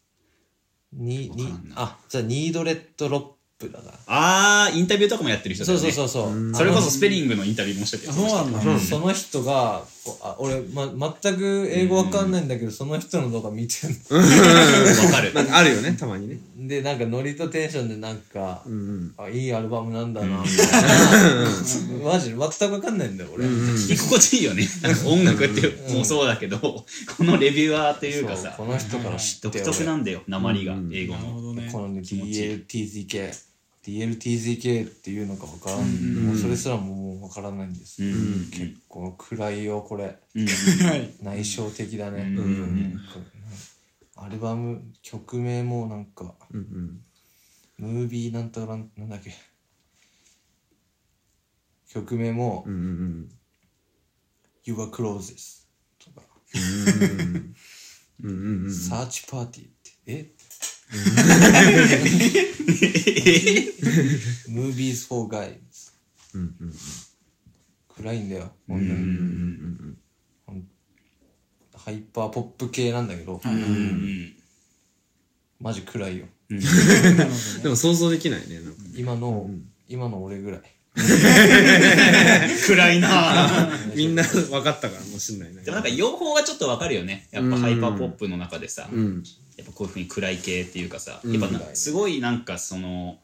[0.92, 3.22] に、にあ、じゃあ、 Needle Dro
[3.60, 3.98] プだから。
[4.06, 5.92] あーインタビューとかもやってる人だそうよね。
[5.92, 6.54] そうそうそう。
[6.54, 15.34] それこそスペリングのインタビューもしててあそうなんだあのその人が、こうあ俺、ま、全く英語わかんないんだけど、その人の動画見てんわかる。
[15.34, 16.38] なんかあるよね、たまにね。
[16.58, 16.66] の。
[16.68, 19.14] で、なんかノリとテンションでなんか、うんうん。
[19.18, 20.88] あ、いいアルバムなんだな、みたいな。
[22.12, 23.44] マジ、全くわかんないんだよ、俺。
[23.46, 24.68] 聞き心地いいよね。
[24.82, 26.84] なんか音楽ってもそうだけどこ
[27.24, 28.54] のレビュアーっていうかさ。
[28.56, 31.68] そうこの人から知って独特なんだよ鉛が英語なるほのどね。
[31.70, 33.49] このね気持ちいい DLTZK
[33.86, 40.18] DLTZK っていうのか分からん、もうそれすらももう分からないんです、うん結構暗いよこれ。
[40.34, 41.14] うんはい。
[41.22, 43.00] 内省的だね、うんうん
[44.16, 47.00] アルバム曲名もなんかうんうん。
[47.78, 49.32] ムービーなんとかなんなんだっけ。
[51.88, 53.28] 曲名もうんうん
[54.66, 55.64] 「Your Closes」
[55.98, 56.22] とか。
[56.54, 57.54] うん。
[58.22, 58.74] うんうん「うん。
[58.74, 60.30] サーチパーティー」ってえ？
[64.48, 65.92] Movies for Guides
[66.34, 66.40] うん。
[66.60, 66.74] うん
[67.96, 68.90] 暗いんだよ本当に、
[70.46, 70.66] ほん
[71.76, 74.32] ハイパーポップ系なんだけど、うん。
[75.60, 76.26] マジ暗いよ。
[77.62, 78.60] でも想像できないね。
[78.96, 79.50] 今の、
[79.88, 80.62] 今の俺ぐらい。
[82.66, 83.68] 暗いな。
[83.94, 85.54] みんな分かったからもしんない。
[85.54, 85.62] ね。
[85.62, 87.28] でもなんか用法がちょっとわかるよね。
[87.30, 88.88] やっぱハイパーポップの中でさ。
[88.90, 89.22] うん。
[89.60, 91.32] やっぱこういうふうに暗い系っていうかさ、うん。
[91.32, 93.18] やっぱなすごいなんかその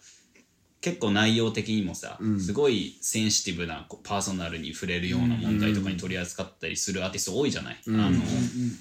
[0.80, 2.40] 結構内容的にもさ、うん。
[2.40, 8.10] すごいセンシティブなこうパーソナルに触れるような問題とかに取り扱ったりするアーティスト多いじゃない、あの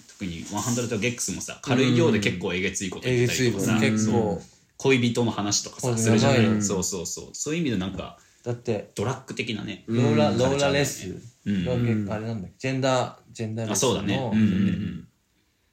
[0.07, 4.41] 特に100ゲックスもさ軽い量で結構えげついこと言ったえげついことりとかさ、結構。
[4.77, 7.29] 恋人の話とかさするじゃない、そうそうそう。
[7.31, 10.37] そういう意味でなんかだってドラッグ的なね、ローラ、うん。
[10.37, 11.15] ローラレス
[11.45, 11.63] うん。
[11.63, 12.57] が結構あれなんだっけ？
[12.59, 14.17] ジェンダージェンダーレスあそうだね。
[14.17, 15.07] のうんうん。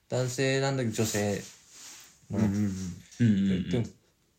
[0.08, 1.34] 男性なんだけど女性。
[1.34, 1.42] の、
[2.38, 2.44] うん。
[2.44, 3.84] うんうんでも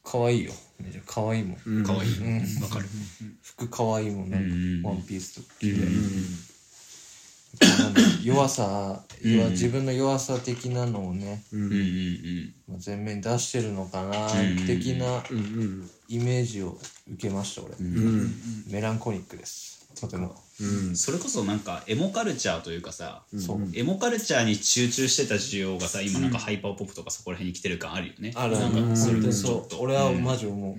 [0.04, 0.52] 可愛いよ。
[0.80, 2.12] めちゃ可愛いもん、かわいい
[2.62, 2.86] わかる。
[3.42, 4.84] 服可愛いもんなんか、うん。
[4.84, 5.42] ワンピースと。
[5.42, 5.78] か着て、
[7.60, 12.54] なんだ弱さ、弱自分の弱さ的なのをね、うんうんうん。
[12.68, 15.90] まあ前面に出してるのかな、うん的なうんうん。
[16.10, 16.78] イメージを
[17.14, 18.34] 受けました俺、うん。
[18.70, 20.96] メランコニックですとても、うん。
[20.96, 23.70] それこそなんかエモカルチャーというかさ、そう。
[23.74, 28.74] エモカルチャーに集中してた需要がさ今なんかハイパーポップとかそこら辺に来てる感あるよね、あるある。
[28.76, 29.80] なんかそれ本当にちょっと。
[29.80, 30.76] 俺はマジ思う、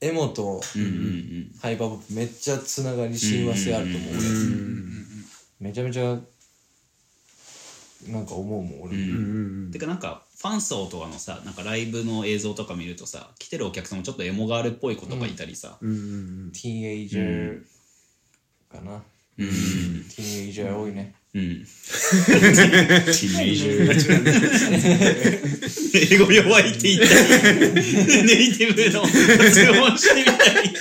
[0.00, 0.60] エモと
[1.60, 4.10] ハイパーポップめっちゃつながり親和性あると思う。
[5.60, 6.18] 俺、めちゃめちゃ
[8.08, 9.70] なんか思うもん俺、うんうんうん。
[9.72, 17.62] てかなんかファン層とかのさなんかライブの映像とか見るとさ来てるお客さんもちょっとエモガールっぽい子とかいたりさ、うんうんティーンエイジャー
[18.74, 19.02] かな、
[19.38, 23.94] うん、うんティーンエイジャー多いね、ティーネイジャー。
[26.14, 27.14] 英語弱いって言った。
[27.50, 27.62] り
[28.24, 30.74] ネイティブの発音してみたり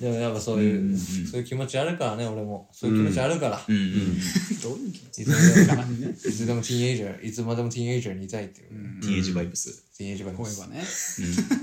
[0.00, 2.68] でもやっぱそういう、そういう気持ちあるからね俺も。
[2.72, 4.18] そういう気持ちあるから、うんうん
[4.62, 5.36] どういう気持ちいつま
[6.46, 8.68] でもティーンエイジャーいつまでもティーンエイジャーにいたいっていう、
[9.00, 9.84] ティーンエイジバイブス。
[9.96, 10.82] ティーンエイジャー声はね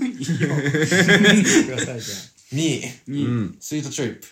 [0.00, 0.06] うん。
[0.16, 0.48] いいよ。
[1.76, 3.16] くださいじ2位うん。
[3.16, 3.56] うん。
[3.60, 4.26] スイートトリップ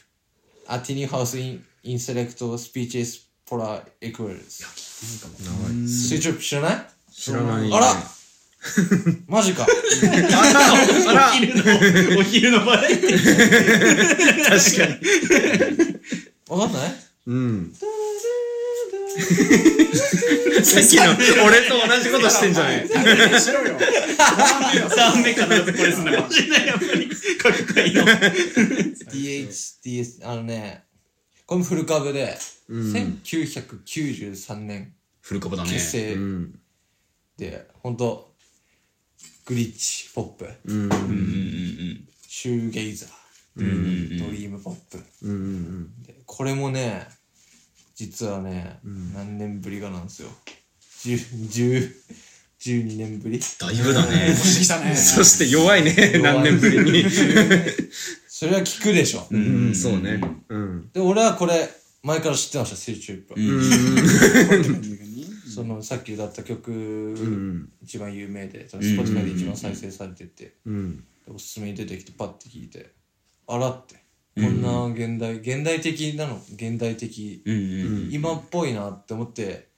[0.66, 6.86] アティニーハウスインインセレクトスピーチェスポラエクエルズスイートトリップ知らない？
[7.12, 7.72] 知らない。
[7.72, 7.94] あら！
[9.28, 9.66] マジか。
[9.68, 11.30] あら！
[11.32, 13.24] お昼のお昼のバラエティ
[14.44, 14.86] 確か
[15.84, 16.58] に。
[16.60, 16.94] わかんない？
[17.26, 17.74] うん。
[20.64, 27.08] さっきの俺と同じことしてんじゃないしろよ3目必ずこれすんのかもしれない、やっぱり。
[27.38, 28.04] 各回の。
[28.04, 30.84] DH、DS、あのね、
[31.46, 32.36] これもフル株で、
[32.70, 35.70] 1993年フル株だね。
[35.72, 36.58] 結成うん
[37.36, 38.32] で、ほんと、
[39.44, 43.10] グリッチ、ポップ、うんうんうんうんシューゲイザー、
[43.56, 43.66] うん。
[43.66, 45.02] うんうんドリームポップ。
[45.22, 47.06] うんうんでこれもね、
[47.94, 48.80] 実はね、
[49.14, 50.28] 何年ぶりかなんですよ。
[51.04, 51.14] 10、
[51.48, 51.92] 10、
[52.60, 53.38] 12年ぶり。
[53.38, 54.34] だいぶだね。
[54.80, 54.96] ね。
[54.96, 56.18] そして弱いね。
[56.22, 57.04] 何年ぶりに。
[58.26, 59.26] それは聞くでしょ。
[59.30, 60.20] うんそうね。
[60.48, 60.90] うん。
[60.92, 61.70] で、俺はこれ、
[62.02, 63.34] 前から知ってました、スイッチュップ。
[65.54, 67.70] その、さっき歌った曲、ん。
[67.82, 70.96] 一番有名で、その Spotify で一番再生されてて、うん。
[70.98, 71.04] で
[71.34, 72.92] おすすめに出てきてパッて聞いて、
[73.46, 74.03] あらって、
[74.36, 77.58] こんな現代、現代的なの、現代的、うんう
[78.08, 78.12] ん。
[78.12, 79.68] 今っぽいなって思って、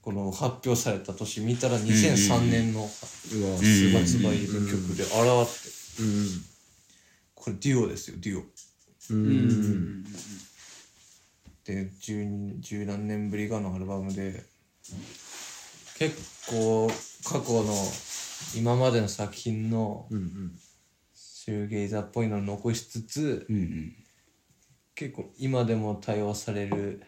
[0.00, 6.26] この発表された年見たら2003年のうわ発売の曲で、あらって、うん
[7.34, 8.42] これデュオですよ、デュオ。
[9.10, 10.04] うん
[11.64, 12.24] で十
[12.60, 14.44] 十何年ぶりかのアルバムで
[15.98, 16.88] 結構
[17.24, 17.74] 過去の
[18.56, 20.52] 今までの作品のうん
[21.44, 23.96] シューゲイザーっぽいのを残しつつうんうん。
[24.94, 27.02] 結構今でも対応される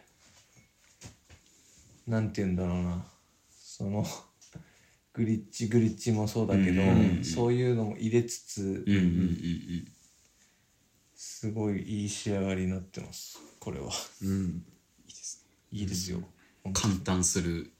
[2.05, 3.05] なんて言うんだろうな。
[3.49, 4.05] その
[5.13, 6.81] グリッチグリッチもそうだけど、
[7.23, 9.87] そういうのも入れつつうんうんうん
[11.15, 13.39] すごいいい仕上がりになってます。
[13.61, 13.89] これは。
[14.21, 14.65] うん。
[15.71, 16.21] いいですよ、
[16.65, 16.73] うん。
[16.73, 17.71] 簡単する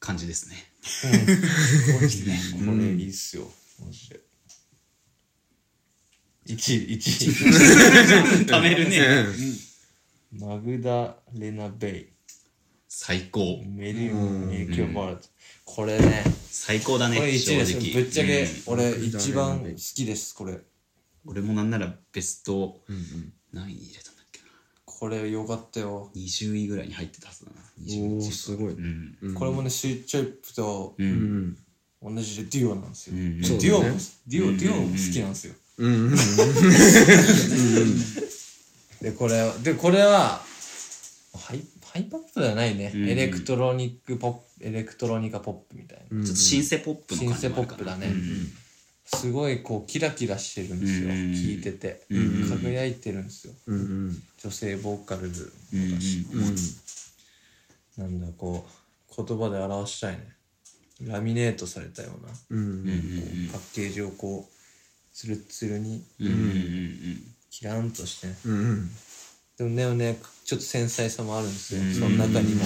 [0.00, 0.56] 感じですね。
[2.66, 3.48] これいいっすよ、
[3.80, 4.31] マジで。
[6.46, 9.26] 1位、1 貯めるね。
[10.32, 10.38] 位。
[10.40, 12.06] マグダレナ・ベイ。
[12.88, 13.62] 最高。
[13.66, 15.28] メリム・メイキョ・バート。
[15.64, 17.16] これね、最高だね。
[17.16, 20.58] これ1位です正直ぶっちゃけうん、俺一番好きです、これ。
[21.24, 22.82] 俺もなんならベスト
[23.52, 24.46] 何位に入れたんだっけな。
[24.84, 26.10] これよかったよ。
[26.16, 27.62] 20位ぐらいに入ってたはずだな。
[27.80, 29.34] 20お位おすごいうん。
[29.34, 30.96] これもね、スイッチアップと
[32.02, 33.14] 同じでデュオなんですよ。
[33.14, 33.86] んデュオも、
[34.26, 35.54] デュオ、デュオも好きなんですよ。
[35.86, 36.12] うん。
[36.12, 36.16] うん。
[39.02, 40.40] で、これ、で、これは、
[41.34, 42.92] ハイ、ハイパーポップではないね。
[42.94, 46.24] エレクトロニックポップ、エレクトロニカポップみたいな。
[46.24, 48.06] ちょっとシンセポップの感じもあるかなシンセポップだね
[49.04, 50.80] すごいこうキラキラしてるん。
[50.80, 51.14] ですよ、うん。
[51.32, 52.48] 聞いてて、うん。
[52.48, 53.24] 輝いてるん。
[53.24, 53.76] ですようん。
[53.76, 53.78] う
[54.10, 54.22] ん。
[54.38, 55.28] 女性ボーカルうん。
[55.28, 55.32] うん、
[57.98, 58.18] うん。
[58.18, 58.20] なん。
[58.20, 58.66] だこ
[59.18, 60.28] う言葉で表したいね
[61.02, 62.58] ラミネートされたような、うん。
[62.58, 62.66] うん。
[62.66, 63.48] うん。
[63.52, 64.61] パッケージをこう
[65.12, 66.04] ツルッツルに。
[66.20, 68.28] うんうんうんキランとして。
[68.28, 68.90] ねうんうん。
[69.58, 72.64] でもねねちょっと繊細さもあるんですよ、その中にも、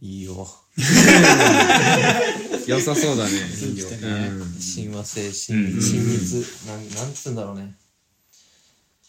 [0.00, 0.48] いいよ。
[2.66, 3.30] 良さそうだね。
[3.62, 4.56] いいようん。
[4.60, 6.46] 親和性親親密。
[6.66, 7.76] なんなんつうんだろうね。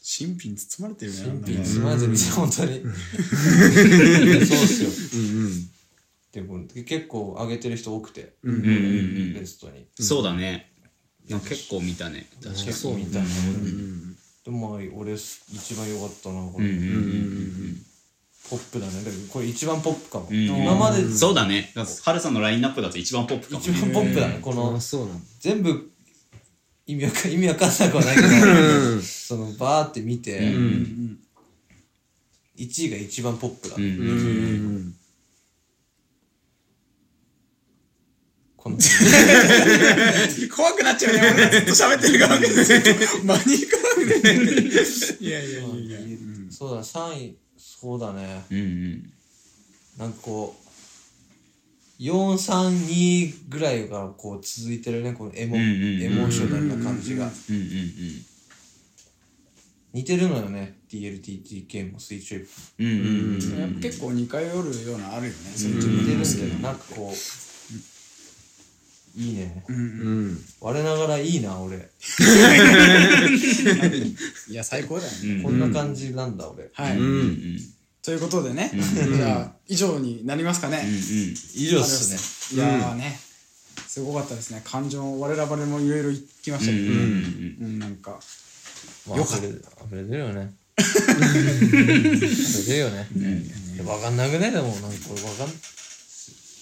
[0.01, 1.17] 新品包まれてるね。
[1.17, 2.81] 新品なんかねスマイル見て本当に。
[2.81, 4.89] そうっすよ。
[5.13, 5.69] うん
[6.31, 9.33] でも結構上げてる人多くて、うんうんうん。
[9.33, 9.87] ベストに。
[9.99, 10.71] そうだね
[11.29, 12.27] なんか結構見たね。
[12.41, 12.65] 確かに。
[12.67, 14.15] 結構見たね、うん。
[14.45, 17.83] でもまあ俺一番良かったなこれ、うんうんうん
[18.49, 19.03] ポップだね。
[19.03, 21.73] だけどこれ一番ポップかも、うん今までそうだね。
[22.03, 24.39] ハルさんのラインナップだと一番ポップかも一番ポップだね。
[24.41, 25.25] このあそうなんだ。
[25.41, 25.91] 全部
[26.85, 31.19] 意味わか意味わかんなくはないけどそのバーって見て、うん。
[32.57, 33.83] 1位が一番ポップだ、うん。
[33.83, 33.93] うんう
[34.79, 34.93] ん
[38.67, 38.77] この
[40.55, 46.17] 怖くなっちゃうね俺がずっと喋ってる側がずっとマニーいやいやいやいや。
[46.49, 48.43] そうだ3位そうだね。
[48.51, 49.13] うんうん。
[49.97, 50.55] なんかこ
[51.99, 57.25] う432ぐらいがこう続いてるねこのエモ,、うんうんうんエモーショナルな感じが。
[57.49, 58.25] うんうんうん
[59.93, 62.51] 似てるのよね DLTTK もスイッチウェイプ。
[62.79, 67.15] うんうんうんやっぱ結構似通るようなあるよねそういう似てるけどなんかこう
[69.17, 69.63] いいね。
[69.67, 70.37] うん。
[70.61, 71.77] 我ながらいいな俺。
[74.47, 75.43] いや最高だよね。
[75.43, 76.69] こんな感じなんだ俺。
[76.71, 76.97] はい。
[76.97, 77.03] うん。
[77.03, 77.59] うん
[78.03, 78.71] ということでね。
[78.73, 80.81] じゃあ以上になりますかね。
[81.55, 82.61] 以上っすね。
[82.63, 83.19] いやーね。
[83.85, 84.61] すごかったですね。
[84.63, 86.83] 感情我々もいろいろ言きましたけど。
[86.83, 86.89] ね
[87.59, 88.17] うんなんか。
[89.09, 89.59] まあ溢れ溢
[89.91, 90.53] れてるよね。
[90.79, 90.95] 溢
[92.59, 93.09] れてるよね。
[93.85, 94.67] わかんなくねでも。
[94.67, 95.49] なんかこれわかん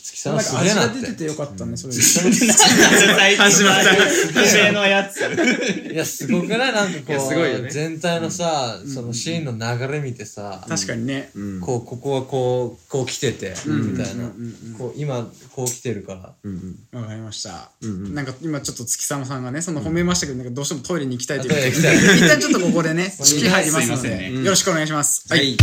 [0.05, 1.23] 月さなんすげえなっ味が出ててて。
[1.25, 1.93] よかったね、それ。
[1.93, 4.39] 始まった。
[4.39, 11.31] 女性のやついや、すごくないなんかこう、全体のさ、そのシーンの流れ見てさ、確かにね。
[11.61, 14.03] こう、ここはこう、こう来てて、みた。
[14.03, 14.29] いな。
[14.77, 16.99] こう、今、こう来てるから。
[16.99, 17.71] わかりました。
[17.81, 20.27] なんか今ちょっと月様さんがね、その褒めました。
[20.27, 21.35] けど、なんかどうしてもトイレに行きた。
[21.35, 25.25] いというこ一旦ちょっとここでね、式入りますので、よろしくお願いします。
[25.29, 25.35] は。
[25.35, 25.57] はいい。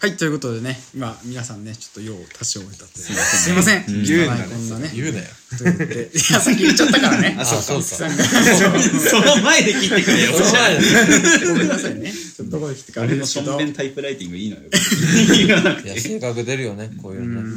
[0.00, 3.00] はい、ということでね、今、皆さんね、ちょっと用を足し終えたって。
[3.00, 3.84] すいません。
[4.04, 4.92] 言うんだねこんなね。
[4.94, 5.24] 言うなよ。
[5.58, 7.36] ということで、いや、さっき言っちゃったからね。
[7.36, 7.82] あ、そうか。
[7.82, 8.22] 月さんが。
[8.22, 12.12] その前で切ってくれよごめんなさいね。
[12.12, 13.58] ちょっとどこで来てかあれ俺のですけど。
[13.58, 17.48] 正面タイプライティングいいのよ いや、て性格出るよね、こういうのね。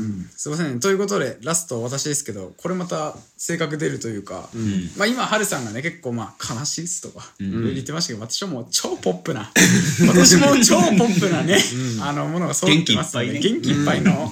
[0.42, 0.80] すいませんね。
[0.80, 4.50] ということで、ラスト私ですけど、これまた性格出るというか、
[4.98, 9.52] まあ今、ハルさんがね、結構まあ悲しいっすとか、いろいろ言ってましたけど、私はもう超ポップな、
[10.00, 11.60] 今年も超ポップなね、
[12.02, 14.32] あの、ものが揃ってますので、元元気いっぱいの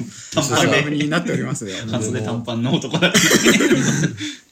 [0.57, 1.75] アルバムになっておりますよ。
[1.91, 3.13] 半袖短パンの男だ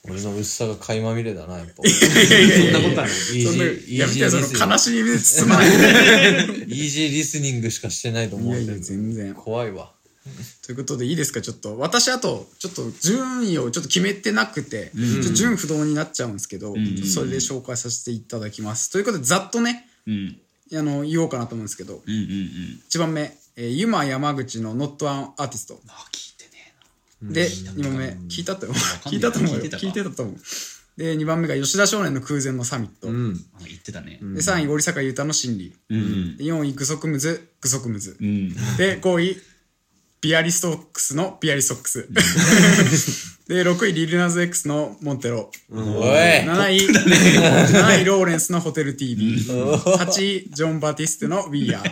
[0.03, 1.82] 俺の薄さが垣間見れだな、やっぱ。
[1.89, 3.10] いやいやいやいやそんなことない。
[3.36, 5.70] イそんなやめてよ、その悲しみで包まない。
[5.72, 6.53] グ。
[6.68, 8.95] イージーリスニングしかしてないと思いうやいや、んだけど。
[8.95, 9.34] 全然。
[9.34, 9.97] 怖いわ。
[10.66, 11.42] ということでいいですか？
[11.42, 11.78] ちょっと。
[11.80, 16.74] 私あとちょっと順位をちょっと決めてなくて、ちょっと順不動になっちゃうんですけど、
[17.06, 18.90] それで紹介させていただきます。
[18.92, 20.38] ということでざっとねうん。
[20.74, 22.82] あの言おうかなと思うんですけどうんうんうん。
[22.90, 26.74] 1番目、えー、ユマ山口の Not an Artist あ聞いてね
[27.34, 28.78] で2番目聞いたと思う？
[29.10, 29.58] 聞いたと思うよ。
[29.58, 29.86] 聞いてたか。
[29.86, 30.36] 聞いてたと思う。
[30.98, 33.46] で2番目が吉田少年の空前のサミット、うん。
[33.54, 34.18] あ言ってたね。
[34.20, 36.38] で3位織坂優太の心理、うん。
[36.38, 38.50] で4位グソクムズグソクムズ、うん。
[38.78, 39.38] で5位
[40.20, 42.07] ビアリストックスのビアリストックス。
[43.47, 45.49] で6位リルナズ X のモンテロ。
[45.72, 45.80] おい。
[45.80, 51.91] 7位 7位ローレンスのホテル TV8 位ジョン・バティステの We Are 9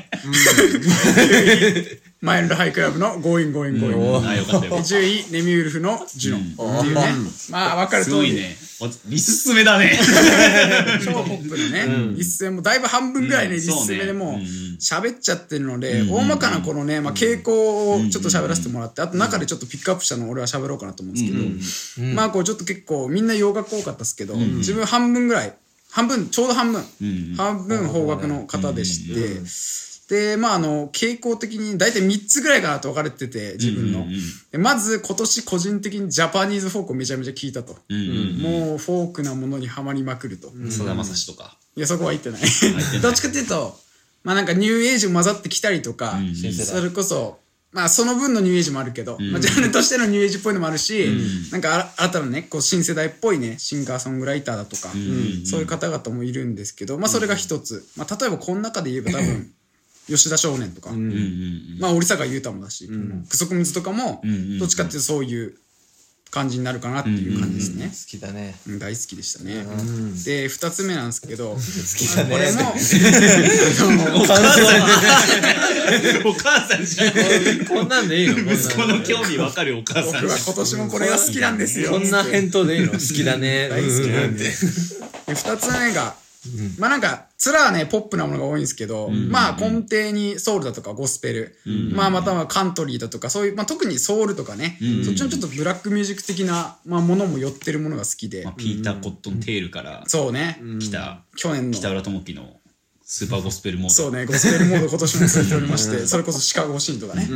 [1.88, 4.28] 位マイルドハイクラブの Going Going Going.
[4.28, 6.80] あよかったよ10位ネミウルフのジュノン。
[6.80, 7.02] っていうね。
[7.52, 8.56] まあ分かるすごいね。
[8.82, 9.92] おリススメだね。
[11.06, 13.62] 超ポップのね、一戦もだいぶ半分ぐらいね、うん。
[13.62, 14.44] 実戦目でもう
[14.80, 25.54] 喋っちゃってるので、大まかなこのね、まあ、傾向をちょっと喋らせてもらって、あと中でちょっとピックアップしたのを俺は喋ろうかなと思うんですけど、まあこうちょっと結構みんな洋楽多かったですけど、自分半分ぐらい、
[25.92, 29.40] 半分、ちょうど半分、ん半分邦楽の方でして、
[30.10, 34.06] で、まああの、傾向的に大体3つぐらいかなと分かれてて、自分の。
[34.52, 37.74] でまず今年個人的にジャパニーズフォークをめちゃめちゃ聞いたと。
[37.74, 40.52] もうフォークなものにはまりまくると。
[40.70, 42.42] さだまさしとかいや、そこは言ってない。
[43.02, 43.78] どっちかっていうと、
[44.24, 46.16] まあなんかニューエイジも混ざってきたりとか、
[46.64, 47.40] それこそ、
[47.72, 51.08] まあその分のニューエイジもあるけど、まあジャンルとしてのニューエイジっぽいのもあるし、
[51.52, 54.90] なんかあ新たなね、こう新世代っぽいね、シンガーソングライターだとか、
[55.46, 57.86] そういう方々もいるんですけど、まあそれが一つ。
[57.98, 59.52] まあ例えばこの中で言えば多分、
[60.08, 62.90] 吉田少年とか、うんうんまあ織坂優太もだし、
[63.30, 65.56] クソクムズとかもんうん、どっちかっていうとそういう
[66.32, 67.86] 感じになるかなっていう感じですね。
[67.88, 68.56] 好きだね。
[68.68, 69.66] うん大好きでしたね。
[70.26, 71.60] で、二つ目なんですけど、好
[71.98, 72.30] きだね。
[72.32, 72.74] これも、
[76.32, 76.86] お母さん。
[76.86, 77.10] じゃ
[77.64, 77.66] ん。
[77.66, 78.54] こんなんでいいの？
[78.54, 81.92] 息子の興味わかるお母さん僕は今年もこれが好きなんですよ。
[81.92, 82.92] こんな返答でいいの？
[82.92, 83.70] 好きだね。
[83.70, 84.36] 大好きなん。
[84.36, 84.52] で
[85.28, 86.16] 二つ目が、
[86.78, 91.58] まあなんか、ツラはね、ポップなものが多いんですけど、まあ根底にソウルだとかゴスペル、
[91.94, 98.44] まあまたはカントリーだとか、そういう、まあ特にソウルとかね、そっちのちょっとブラックミュージック的な、まあものも寄ってるものが好きで。
[98.44, 101.78] まあ、ピーター・コットン・テールからそうね、来た去年の。
[101.78, 102.58] 北浦智樹の
[103.08, 103.90] スーパーゴスペルモード。
[103.92, 107.28] そうね、ゴスペルモード今年も続いておりまして、それこそシカゴシーンとかね。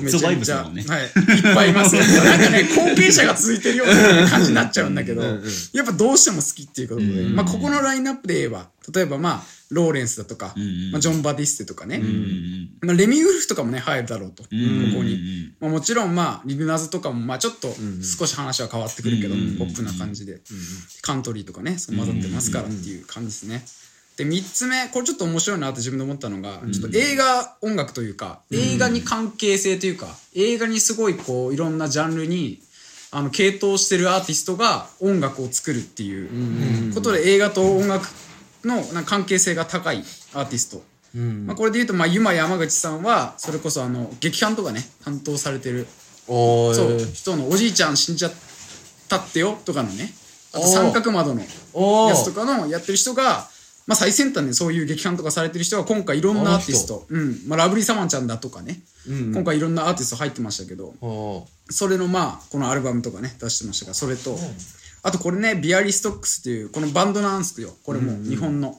[0.00, 0.72] めちゃめちゃはい。
[0.72, 2.02] いっぱいいますよ。
[2.02, 10.54] なんかね、後継者が続いてるような感じになっちゃうんだけど、やっぱどうしても好きっていうことで、まあここのラインナップで言えば、例えばまあ、ローレンスだとか、
[10.92, 12.00] まあジョン・バディステとかね、
[12.80, 14.56] まあレミウルフとかもね、入るだろうと、ここ
[15.04, 15.52] に。
[15.60, 17.68] まあもちろんまあ、リブナズとかもまあちょっと
[18.18, 20.40] 少し話は変わってくるけど、ポップな感じで、
[21.02, 23.62] カントリーとかね、そう混ざってますからっていう感じですね。
[24.18, 32.60] で、3つ目、これちょっと面白いなって自分で思ったのが、ちょっと映画音楽というか、映画に関係性というか、映画にすごいこう、いろんなジャンルに、
[33.12, 38.08] あの、系統してるアーティストが音楽を作るっていうことで、映画と音楽
[38.64, 40.02] のな関係性が高い
[40.34, 40.82] アーティスト。
[41.46, 45.86] まあ、これで言うと、まあ、ユマ山口さんは、それこそあの、劇伴とかね、担当されてる
[46.74, 48.32] そう、人のおじいちゃん死んじゃっ
[49.08, 50.12] たってよとかのね、
[50.52, 51.42] あと三角窓の
[51.72, 53.48] おやつとーかのやってる人が、
[53.88, 60.92] まあ最先端でそういう劇伴とかされてる人が今回いろんなアーティスト、うん、まあラブリーサマンちゃんだとかね、今回いろんなアーティスト入ってましたけど、
[61.70, 64.38] それのまあ、このアルバムとかね、出してましたから、それと、
[65.02, 68.78] あとこれね、ビアリストックスっていう、このバンドなんですよ、これも日本の。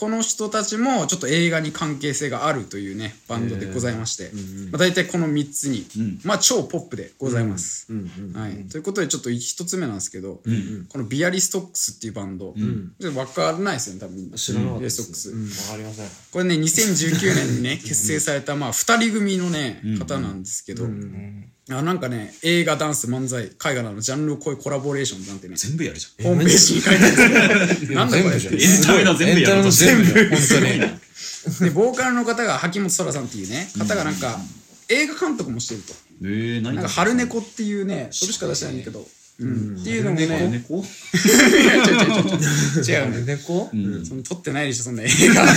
[0.00, 4.30] この人たちもちょっと映画に関係性があるというねバンドでございまして、
[4.72, 5.84] まあ、大体この3つに、
[6.24, 7.92] まあ超ポップでございます、
[8.34, 10.40] はい、ということでちょっと1つ目なんですけど、
[10.88, 14.30] このビアリストックスっていうバンド、ちょっと分からないですよね多分。
[14.30, 16.08] 知らなかったビアリですストックス、わかりません。
[16.32, 20.86] これね2019年にね結成されたまあ2人組のね方なんですけど、
[21.72, 27.66] あなんかね映画ダンス漫才絵画などのジャンルを超えコラボレーションなんてね全部やるじホームページに書いてある。
[27.66, 28.34] んですけどなんだこれ？
[28.34, 28.40] エン
[28.84, 31.70] タメの全部やると全部本当に。
[31.70, 34.36] でボーカルの方が萩本空さんっていうね方がなんか
[34.88, 35.94] 映画監督もしてると。
[36.22, 36.74] えー、何？
[36.76, 39.06] なんか春猫っていうねそれしか出してないんだけど、
[39.40, 40.26] うん、っていうのもね。
[40.26, 40.76] 春猫？
[40.76, 42.84] 違う違う違う。
[42.84, 43.70] 違う違う猫
[44.04, 45.12] その撮ってないでしょそんな映画。
[45.12, 45.56] っ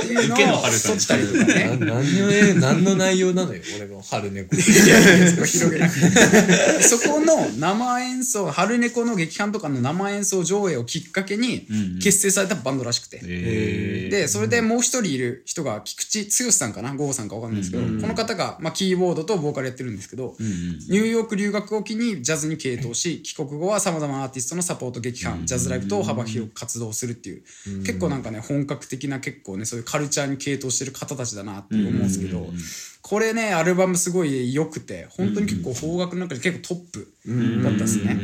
[0.00, 1.76] ていうのを撮ったりとかね。
[1.80, 4.56] な何の絵何の内容なのよ俺の春猫。
[4.56, 6.82] いやいやそこ広げなくて。
[6.82, 11.66] そこの生演奏春猫の劇団とかの生演奏上映をきっかけに
[12.02, 16.94] 結成されたバンドらしくて、えー、でそれでもう一人いる人が菊池剛さんかな？
[16.94, 27.42] 郷さんかわかんないですけど、この方が、まあ、キーボードとボーカルやってるんですけど、ニューヨーク留学を機にジャズに傾倒し帰国後はさまざまなアーティストのサポート劇団、ジャズライブと幅広く活動するっていう、
[27.84, 32.46] 結構なんかね本格的な結構ねそういうカルチャーに傾倒してる方たちだなって思うんですけど、
[33.06, 38.16] これねアルバムすごい良くて本当に結構邦楽の中で結構トップだったですね。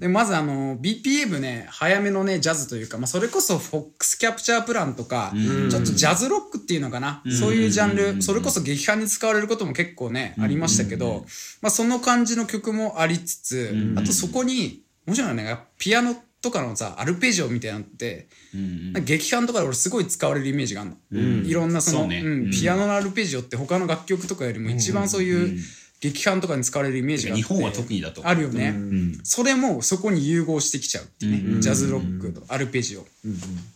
[0.00, 5.34] でまずあの BPM ね早めのねジャズというか、まあ、それこそフォックスキャプチャープランとか、
[5.70, 11.26] ちょっとジャズロックっていうのかな、そういうジャンル、それこそ劇伴に使われることも結構ね、ありましたけど、
[11.60, 22.20] まあ、その感じの曲もありつつ、あとそこに面白いのはねピアノとかのさアルペジオみたいなのって、なんか劇伴とかで俺すごい使われるイメージがあるの、いろんなそのね。
[22.20, 25.58] うんピアノのアルペジオって他の楽曲とかよりも一番そういう
[26.00, 28.26] 劇伴とかに使われるイメージがあって日本は特にだと。
[28.26, 28.74] あるよね、
[29.22, 33.06] それもそこに融合してきちゃうっていうね、ジャズロックとアルペジオ、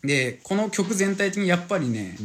[0.06, 2.18] でこの曲全体的にやっぱりね、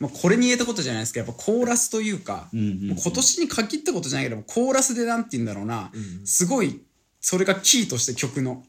[0.00, 5.92] まあ、これに言えたことじゃないですけどやっぱコーラスというか、もう今年に限ったことじゃないけどコーラスでなんて言うんだろうな、
[6.24, 6.80] すごい
[7.20, 8.64] それがキーとして曲の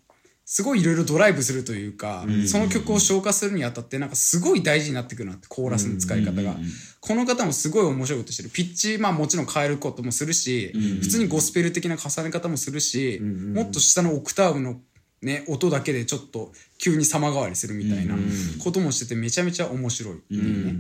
[0.51, 6.55] すごいいろいろドライブするというか、その曲を消化するにあたってなんかすごい大事になってくるなってコーラスの使い方が、
[6.99, 8.49] この方もすごい面白いことしてる。
[8.49, 14.81] ピッチまあもちろん変えることもするし、普通にゴスペル的な重ね方もするし、もっと下のオクターブの
[15.21, 18.15] ね、音だけでちょっと急に様変わりするみたいな
[18.63, 20.73] こともしててめちゃめちゃ面白いっていうね。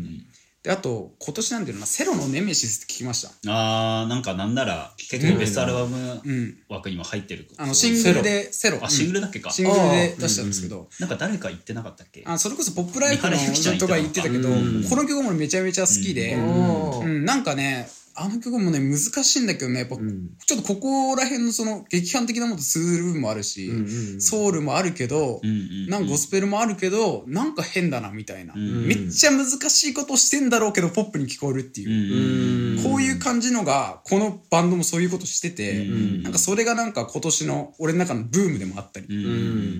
[0.61, 3.29] であと今年なんていうのかなセロのネメシスって聞きました？
[3.47, 6.21] あーなんかなんなら結構ベストアルバム
[6.67, 8.77] 枠にも入ってる、あのシングルでセロ。
[8.81, 9.51] あシングルだっけか。
[9.51, 12.23] シングルで出したんですけど、なんか誰か言ってなかったっけ？
[12.25, 14.55] あそれこそ「ポップライフ」の三原由紀ちゃんとか言ってたけど、こ
[14.97, 17.23] の曲もめちゃめちゃ好きで、うん。
[17.23, 17.87] なんかね
[18.21, 23.71] あの曲もね難しいんだけどねやっぱ、ちょっとここら辺のその劇伴的なものと通ずる部分もあるし、
[24.19, 25.39] ソウルもあるけど、
[25.87, 35.85] なんかゴスペルもあるけどなんか変だなみたいな、めっちゃ難しいことをしてんだろうけどポップに聞こえるっていう、こういう感じのがこのバンドもそういうことしてて、
[36.21, 39.07] なんかそれがなんか今年の俺の中のブームでもあったり、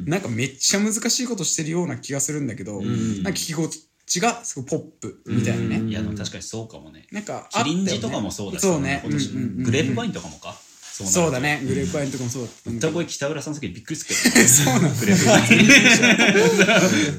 [0.05, 3.53] なんかめっちゃ難しいことしてるような気がするんだけど、なんか聞き
[4.09, 7.07] 心地がすごいポップみたいなね、いやでも確かにそうかもね。
[7.11, 9.01] なんかキリンジとかもそうだしそうね。
[9.03, 10.55] 今年グレープバインとかもか
[11.05, 11.61] そうだね。
[11.65, 15.37] グレープワインとかもそうだったんだ歌声北浦さんの時びっくりするけどそうなんグレープバ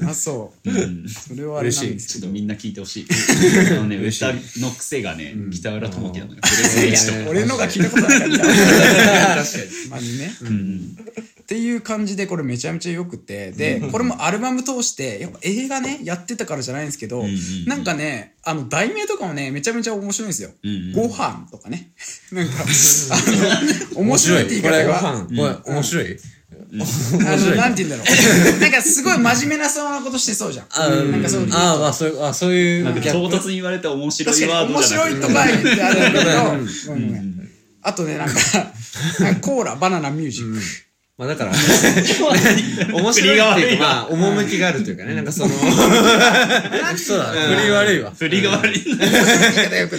[0.03, 0.09] イン。
[0.09, 3.07] あそう、それはあれなんですちょっとみんな聞いてほしい。
[3.71, 6.39] あのね歌の癖がね北浦智樹なのよ。
[6.41, 9.43] プバインとか俺のが聞いたことないから。
[9.43, 9.89] 確かに。
[9.89, 10.31] まずね、
[11.41, 13.51] っていう感じでこれめちゃめちゃよくて。
[13.51, 17.25] でこれもアルバム通してやっぱ映画ねやってたからじゃないんですけど、
[17.65, 20.49] なんかねあの題名とかもねめちゃめちゃ面白いんですよ、
[20.95, 21.91] ご飯とかね。
[22.31, 22.65] なんか あ
[23.95, 26.17] の面白いって言いこれご方が飯これ面白い？
[26.73, 26.75] あ
[27.37, 28.15] のなんて言うんだろ
[28.55, 28.59] う。
[28.61, 31.11] なんかすごい真面目なそうなことしてそうじゃん。
[31.11, 31.53] なんかそういう。
[31.53, 32.83] ああまあそういうあそういう。
[32.83, 35.15] なんか唐突に言われて面白いワードじゃなくて。
[35.17, 37.49] 白いとか言ってあるんだけど、ごめん
[37.83, 38.33] あとねなんか
[39.19, 40.61] なんかコーラバナナミュージック、
[41.21, 48.11] まあだから、 面白いっていうか、まあ、趣があるというかね、なんかその、そうだ、振り悪いわ。
[48.17, 48.83] 振りが悪い。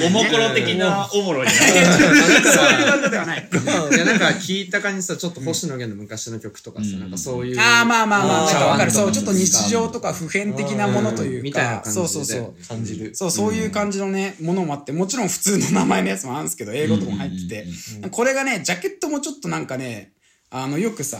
[0.04, 1.52] おもころ的なおもろいな。
[1.54, 3.48] そういうではない。
[3.94, 8.90] いやなんか聞いた感じさちょっと星野源の昔の曲とかさ、なんかそういうああまあまあまあ、なんかわかる。
[8.90, 12.66] そう、ちょっと日常とか普遍的なものというか、みたいな感じでそうそうそう。
[12.66, 13.14] 感じる。
[13.14, 17.66] そう、そういう感じのね、ものもあって、もちろん普通の名前のやつもあるんですけど、英語とかも入ってて、
[18.10, 20.10] これがね、ジャケットもちょっとなんかね、
[20.52, 21.18] あの、よくさ、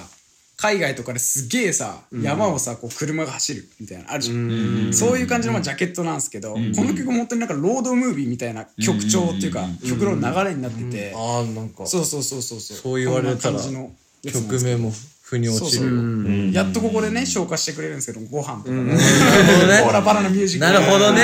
[0.57, 4.93] 海外とかですげえさ、山をさ、こう車が走るみたいなのあるじゃん。
[4.93, 12.77] そういう感じのまあジャケットなんですけど、この曲も本当になんかロードムービーみたいな曲調っていうか、曲の流れになってて、ああ、なんか、そうそうそうそうそう。
[12.77, 14.93] そう言われたら曲名も
[15.33, 16.51] 腑に落ちる。
[16.51, 18.85] うやっとここでね消化してくれるんですけどご飯とかね。
[18.85, 18.99] なる
[19.47, 20.67] ほどねコーラバナナミュージック。
[20.67, 21.23] なるほどね。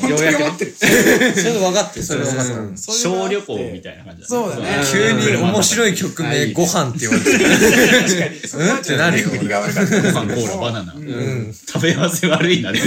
[0.00, 2.06] 本当に思ってるそういうの分かってる。
[2.06, 2.76] それ分かってる。
[2.76, 4.62] 小旅行みたいな感じだそうだね。
[4.92, 7.30] 急に面白い曲名、ご飯って言われて。
[7.32, 8.64] 確かに。
[8.64, 8.76] うん。
[8.76, 9.28] ってなるよ。
[9.30, 12.78] ご飯コーラバナナ、食べ合わせ悪いなゲ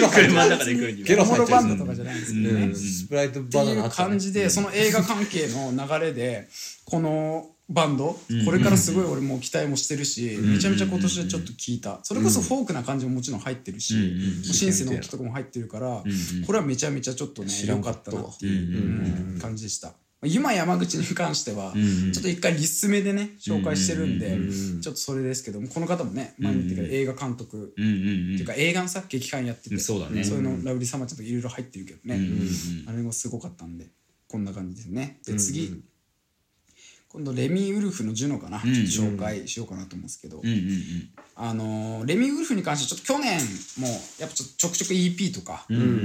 [0.00, 2.20] ロ入車の中で食うにはゲロおもろ入っちゃうバンドとかじゃないん。
[2.20, 4.08] ですけどねスプライトバナナあったね。
[4.10, 6.48] 感じでその映画関係の流れで
[6.84, 12.00] このバンドこれからすごい俺も期待もしてるしめちゃめちゃ今年はちょっと聞いた。
[12.02, 14.00] それこそフォークな感じももちろん入ってるしも
[14.42, 16.02] うシンセの音とかも入ってるから
[16.46, 19.92] これはめちゃめちゃちょっとね良かったなっていううん感じでした。
[20.22, 21.72] 今山口に関しては
[22.12, 24.36] ちょっと一回リス目でね紹介してるんで
[24.82, 27.72] ちょっとそれですけどもこの方もね前に言ってた映画監督。
[27.72, 30.22] っていうか映画のさ劇団やっててそうだね。
[30.24, 32.20] そういうのラブリー様ちゃんといろいろ入ってるけどね。
[32.86, 33.86] あれもすごかったんで
[34.28, 35.20] こんな感じですね。
[35.24, 35.82] で次
[37.12, 38.60] 今度レミウルフのジュノかな。
[38.60, 40.38] ちょっと紹介しようかなと思うんですけど。
[40.38, 41.10] うんうんうん。
[41.34, 43.40] あのーレミウルフに関してちょっと去年
[43.78, 43.88] も
[44.20, 45.64] やっぱちょっとちょくちょく EP とか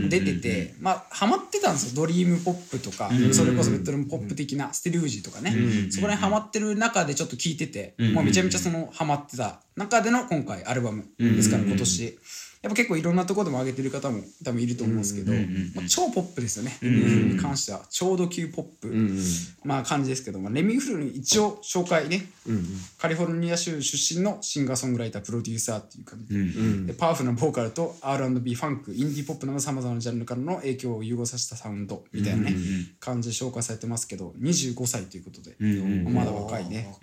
[0.09, 2.01] 出ててまあハマってたんですよ。
[2.01, 5.51] ドリームポップとかそれこそベッドルームポップ的なステルージとかね。
[5.91, 12.17] そこら辺ハマってる中でちょっと聴いててもうめちゃめちゃそのハマってた中での今回アルバムですから今年
[12.65, 15.31] やっぱ結構いろんなところでも上げてる方も多分いると思うんですけど
[15.75, 16.75] まあ超ポップですよね。
[16.81, 18.91] レミウルフに関してはちょうど級ポップ。
[19.63, 22.25] まあ感じですけどもレミウルフに一応紹介ね。
[22.97, 32.55] カリフォルニア州出身のシンガーソングライタープロデューサーっていう感じで,、でパワフルなボーカルと R&B ファンクインディーポップなどさまざまなジャンルからの影響を融合させたサウンドみたいなね、
[32.99, 35.55] 感じで紹介されてますけど25歳ということで、
[36.09, 36.95] まだ若いね、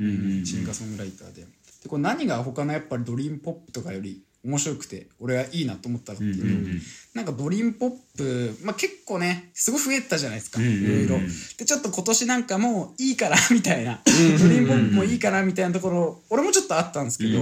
[0.45, 1.47] シンガーソングライターで。
[1.83, 6.81] でこれ何が他のやっぱりドリームポップとかより面白くて俺はいいなと思ったのっていう。
[6.81, 6.85] と、
[7.15, 11.19] なんかドリームポップ、まあ、結構ねすごい増えたじゃないですか、いろいろ。
[11.59, 17.39] でちょっと今年なんかもういいかな みたいな、ドリームポップもいいかなみたいなところ俺もちょっとあったんですけど、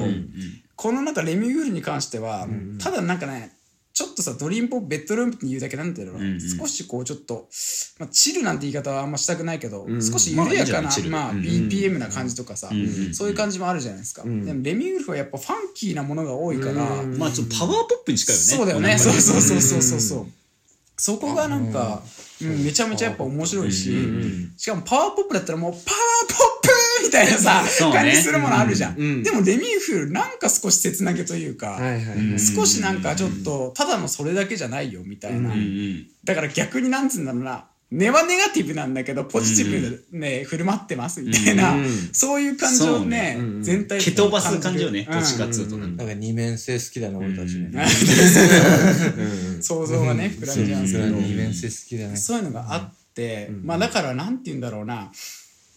[0.76, 2.46] このなんかレミウールに関しては、
[2.78, 3.52] ただなんかね
[3.92, 6.18] ちょっとさドリームポップベッドルームって言うだけなんだろう。
[6.18, 7.48] な、少しこうちょっと、
[7.98, 12.70] まあ、チルなんて言い方はあんましたくないけど、少し緩やかな、まあまあ、BPM な感じとかさ、
[13.12, 18.46] そういう感じもあるじゃないですか、でもレミウルフはやっぱファンキーなものが多いから、まあちょっとパワーポップに近いよね。
[18.46, 18.98] そうだよね。
[18.98, 20.00] そうそうそうそうそう。
[20.00, 20.26] そう
[21.00, 22.02] そこがなんか、
[22.42, 23.90] うん、めちゃめちゃやっぱ面白いし、
[24.58, 25.82] しかもパワーポップだったらもうパワー
[26.28, 26.59] ポップ
[27.10, 32.38] みたいなさ、 感じするものあるじゃん、でもレミウルフなんか少し切なげというか、はいはいはい。
[32.38, 35.52] 少しなんかちょっとただのそれだけじゃないよみたいな、
[36.24, 37.64] だから逆になんつうんだろうな。
[37.92, 41.74] 根はネガティブなんだけどポジティブでね、振る舞ってますみたいな、
[42.12, 46.04] そういう感じをね全体的に蹴飛ばす感じよねうんどっちかっつうとなんか。
[46.14, 47.72] 二面性好きだな、俺たちね。
[49.60, 52.16] 想像がね膨らんじゃうんですけど、二面性好きだね。
[52.16, 55.10] そういうのがあって、まあだからなんて言うんだろうな。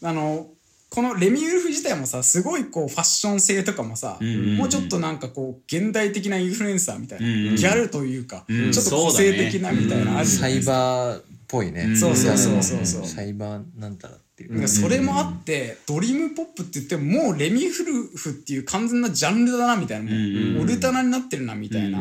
[0.04, 0.53] あの
[0.94, 7.26] このレミウルフ自体もさすごいこうファッション性とかもさ、もうちょっとなんかこう現代的なインフルエンサーみたいな、
[7.56, 11.96] ギャルというか、ちょっと個性的なみたいなあるじゃサイバーっぽいね。
[11.96, 12.86] そうそうそうそう。
[12.86, 14.68] そうサイバーなんたらっていう。
[14.68, 21.98] それもあって、ドリームポップって言ってももうレミフルフっていう完全なジャンルだなみたいな、もうオルタナになってるなみたいな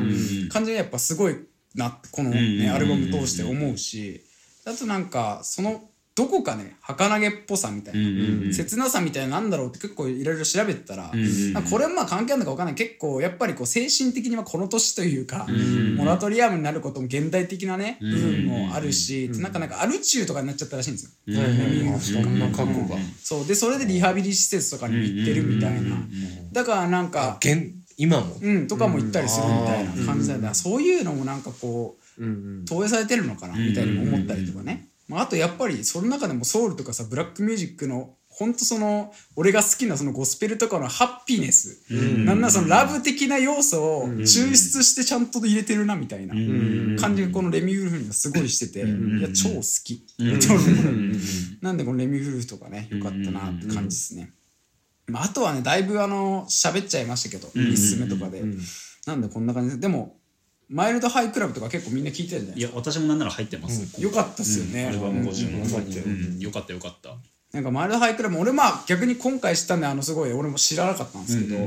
[0.51, 1.36] 感じがやっぱすごい
[1.74, 4.20] なこのね、アルバム通して思うし。
[4.64, 5.82] あとなんかその
[6.14, 11.10] どこかね儚げっぽさみたいな、切なさみたいななんだろうって結構いろいろ調べてたら、
[11.70, 12.74] これもまあ関係あるのか分かんない。
[12.74, 15.46] 結構やっぱりこう精神的にはこの年というか、
[15.96, 21.10] モラトリアムになることも現代的なね、部分もあるし、なんかなんかアルチューとかになっちゃったらしいんですよ。
[22.22, 22.96] そんな過去が。
[23.22, 23.46] そう。
[23.46, 25.96] でそれでリハビリ施設とかにも行ってるみたいな。
[26.52, 28.36] だからなんか現今も？
[28.40, 30.52] うんとかも行ったりするみたいな感じなんだ。
[30.52, 41.82] そういうのもなんかこう投影されてるのかなみたいにも思ったりとかねまああとやっぱりその中でもソウルとかさブラックミュージックのほんとその俺が好きなそのゴスペルとかのハッピネス。
[41.90, 46.34] なんならそのラブ的な要素を抽出してちゃんと入れてるなみたいな。
[46.98, 48.80] 感じがこのレミウルフにはすごいしてて。
[48.80, 50.06] いや超好き。
[51.60, 54.32] なんでこのレミウルフとかねよかったなって感じですね。
[55.08, 58.42] まあ、あとはねだいぶあの喋っちゃいましたけど1つ目とかで、
[59.06, 60.16] なんでこんな感じででも
[60.72, 65.60] マイルドハイクラブとか結構みんな聞いてるんじゃないいや私もなんなら入ってます、よかったっすよね、アルバム50うん。
[65.60, 67.10] も入ってる、うん、よかったよかった。
[67.52, 71.58] なんかマイルドハイクラブも俺まあ逆に今回知ったんであのすごい俺も知らなかったんですけど、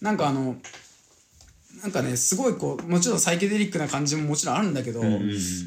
[0.00, 0.56] なんかあの
[1.82, 5.02] なんかねすごいこうもちろんサイケデリックな感じももちろんあるんだけど、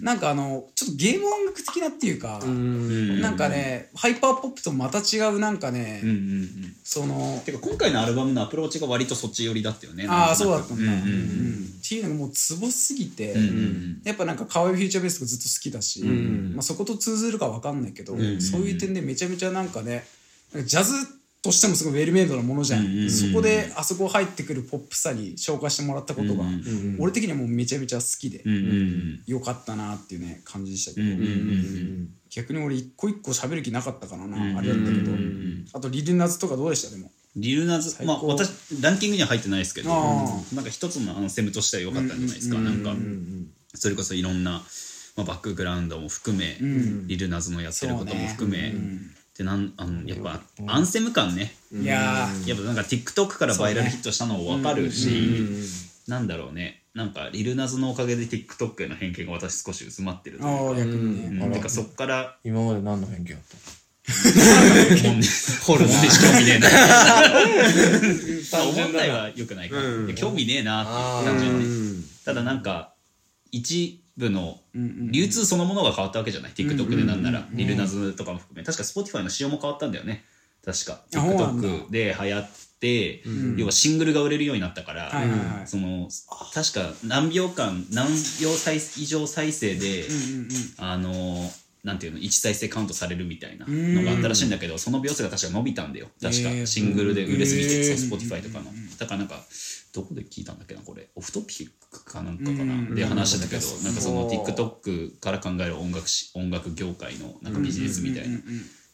[0.02, 6.02] なんかあのちょっとゲーム音楽的なっていうか、なんかねハイパーポップとまた違うなんかね、
[6.84, 10.97] そのてか今回のアルバムのアプローチが割とそっち寄りだったよねああそうだったんだ、っ
[11.88, 20.04] ていうのがもうツボすぎて、んやっぱなんか可愛いフューチャーベースがずっと好きだし、まあ、そこと通ずるかわかんないけど、そういう点でめちゃめちゃなんかね
[20.66, 26.44] ジャズとしてもすごいウェルメイドなものじゃん,、そこであそこ入ってくるポップさに紹介してもらったことが、
[27.00, 28.44] 俺的にはもうめちゃめちゃ好きで、
[29.26, 31.08] よかったなっていうね感じでしたけど、
[32.30, 36.96] 逆に俺一個一個喋る気なかったからな、うんあれだったけど、んあとリルナズとかどうでした？
[36.96, 37.12] でも。
[37.36, 42.60] リルナズまあ私ランキングには入ってないですけどあなんか一つのアンセムとしては良かったんじゃないですか。
[42.60, 42.94] なんか
[43.74, 44.62] それこそいろんな
[45.16, 46.58] まあバックグラウンドも含め
[47.08, 48.74] リルナズのやってることも含め
[49.38, 51.55] でなんあのやっぱアンセム感ね。
[51.73, 55.09] いややっぱなんか TikTok からバイラルヒットしたのも分かるし、
[56.07, 56.84] なんだろうね。
[56.93, 60.65] なんかリルナズのおかげで TikTok への偏見が私少し薄まってるとー、いうか。
[60.65, 61.53] ああ逆にね、うん。
[61.53, 63.39] てかそっから今まで何の偏見あっ
[65.03, 65.27] もんで
[65.65, 66.69] ホルモンでし興味ねえな。
[66.69, 69.77] た問題は良くないか。
[69.77, 72.93] ら、いや興味ねえなって単純にただなんか
[73.51, 77.47] 一部の流通そのものが変わったわけじゃない？TikTok でなんなら。
[77.51, 78.63] リルナズとかも含め。
[78.63, 80.24] 確か Spotify の仕様も変わったんだよね。
[80.63, 81.01] 確か。
[81.11, 82.49] TikTok で流行っ
[82.80, 83.24] て、
[83.57, 85.11] 要はシングルが売れるようになったから、
[85.65, 86.07] その
[86.53, 88.07] 確か何秒間何
[88.41, 90.05] 秒再以上再生で、
[90.78, 91.51] あの
[91.84, 96.07] なんていうの？1再生カウントされるみたいなのがあったらしいんだけど、その秒数が確か伸びたんだよ。
[96.22, 99.43] 確か、シングルで売れすぎて、へー Spotify とかの、だからなんか
[99.94, 101.10] どこで聞いたんだっけなこれ。
[101.16, 108.38] オフトピックかなんかかな、で話してたけど、なんかその TikTok から考える音楽し音楽業界のなんかビジネスみたいな、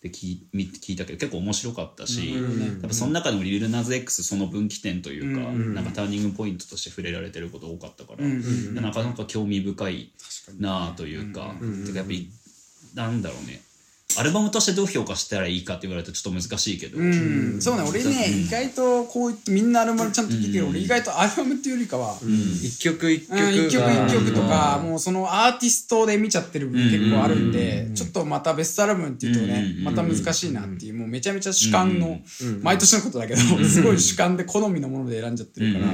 [0.02, 2.34] で聞聞いたけど結構面白かったし、
[2.82, 10.12] 多分その中でもリルナズ X その分岐点というか、なんかターニングポイントとして触れられてること多かったから、でなかなか興味深い
[10.60, 12.32] なあというか、てかやっぱり
[12.96, 13.62] なんだろうね
[14.16, 17.84] アルバムとしてどう評価したらいいかって言われるとちょっと難しいけど、うん、そうね。
[17.88, 23.38] 俺ね、意外とこう言ってみんなアルバムちゃんと聴いてるけど、俺意外とアルバムっていうよりかは、た一曲一曲。
[23.38, 32.22] うん、一曲曲とか、もうそのアーティストで見ちゃってる部分結構あるんで、ちょっとまたベストアルバムっていうとね、また難しいなっていう、もうめちゃめちゃ主観の、
[32.64, 35.86] 毎年のことだけど、すごい主観で好みのもので選んじゃってるから、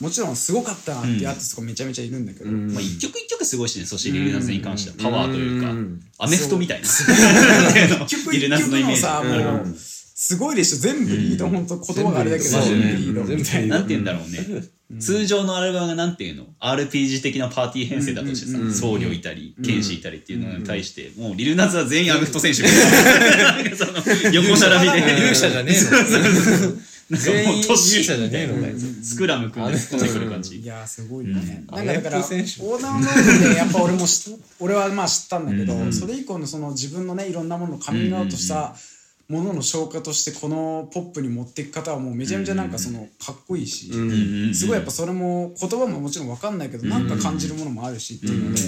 [0.00, 5.70] もちろんすごかったなってアーティストがめちゃめちゃいるんだけど、まあ、一曲一曲すごいしねそしてリルナズに関してはパワーというか、
[6.18, 6.86] アメフトみたいな。
[6.86, 9.02] 一曲リル一ナズのイメージ。
[9.02, 13.76] 曲のさ、もう、すごいでしょ、全部リード、ほんと言葉があれだけど、全部ねリードみたいな。
[13.76, 22.62] なんて言うんだろうね、通常のアルバムがなんていうの？RPG 的なパーティー編成だとしてさ、僧侶いたり剣士いたりっていうのに対して、もうリルナズは全員アメフト選手。
[22.62, 23.92] みたいななんかその
[24.32, 24.98] 横並びで。
[25.18, 26.72] 勇者じゃねえの
[27.10, 38.74] 全員勇者じゃねえのかいスクラム組んで突っ込んでくる感じいやーすごいね、うんなんかだからアメフト選手横断ロードでやっぱ俺も知っ俺はまあ知ったんだけど、それ以降のその自分のねいろんなものをカミングアウトした
[39.28, 43.92] ものの消化としてこのポップに持っていく方はもうめちゃめちゃなんかそのかっこいいし、
[44.54, 48.58] すごいやっぱそれも言葉ももちろん分かんないけどなんか感じるものもあるしっていうので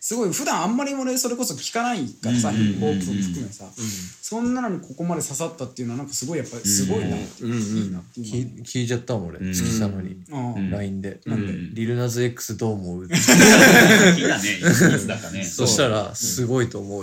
[0.00, 11.20] すごい普段あんまり俺それこそ聞かないからさヒップホップを含めさそんなのにここまで刺さったっていうのはなんかすごいやっぱりすごいなっていういいなってい聞聞いちゃったもん俺月佐野にうん LINE で
[11.74, 14.62] リルナズ X どう思う好きだねい
[14.98, 17.02] つだかねそしたらすごいと思う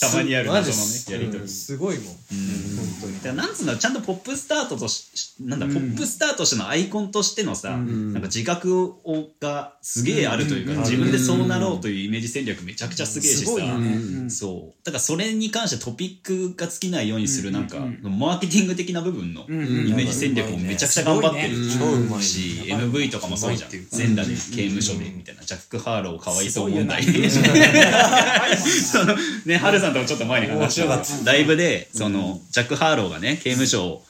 [0.00, 0.60] たまにあるのね
[1.10, 1.48] やりとり。
[1.48, 2.14] すごいもん。
[3.22, 13.52] だからなんつうんだろうちゃんとポップスタートとしなんだ、ポップスターとしてのアイコンとしてのさ、なんか自覚をがすげえあるというか、自分でそうなろうというイメージ戦略めちゃくちゃすげえしさ、
[14.28, 14.84] そう。
[14.84, 21.54] だからそれに関してトピックが尽きないようにするなんか、マーケティング的な部分のイメージ戦略もめちゃくちゃ頑張ってる
[22.20, 23.70] し、MV とかもそうじゃん。
[23.70, 24.40] 全裸で刑
[24.70, 25.04] 務所で。
[25.10, 27.06] みたいな、ジャック・ハーローかわいそう問題。
[29.46, 34.02] ね、ハルさんともちょっと前に話したライブで、その、ジャック・ハーローがね、刑務所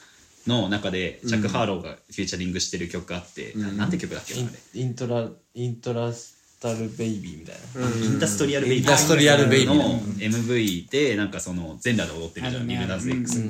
[0.47, 4.81] の中で、ジャック・ハーローがフューチャリングしてる曲があって、ななんて曲だっけなあれ。
[4.81, 8.07] イントライントラスタルベイビーみたいな。
[8.07, 8.85] インダストリアル・ベイビー。
[8.85, 9.77] インダストリアルベイビー。
[9.77, 13.41] の MV で、なんかその、全裸で踊ってるじゃん、あるねリルナズ X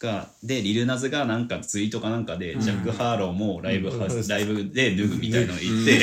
[0.00, 0.28] が。
[0.42, 5.98] で、リルナズがなんかツイートかなんかで、ジャック・ハーローもライブハウス、ライブで脱ぐみたいなの言って、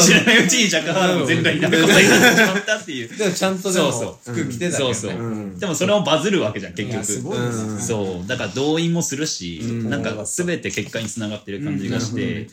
[0.00, 3.16] 知らないうちにジャック・ハーローも全裸になることになってしまったっていう。
[3.16, 4.34] でもちゃんとでもそうそう。
[4.34, 7.22] 服着てたそうそう、でもそれもバズるわけじゃん結局。
[7.22, 7.80] ごいですね。
[7.80, 8.26] そう。
[8.26, 12.48] だから動員もするし、なんか全て結果につながってる感じがして、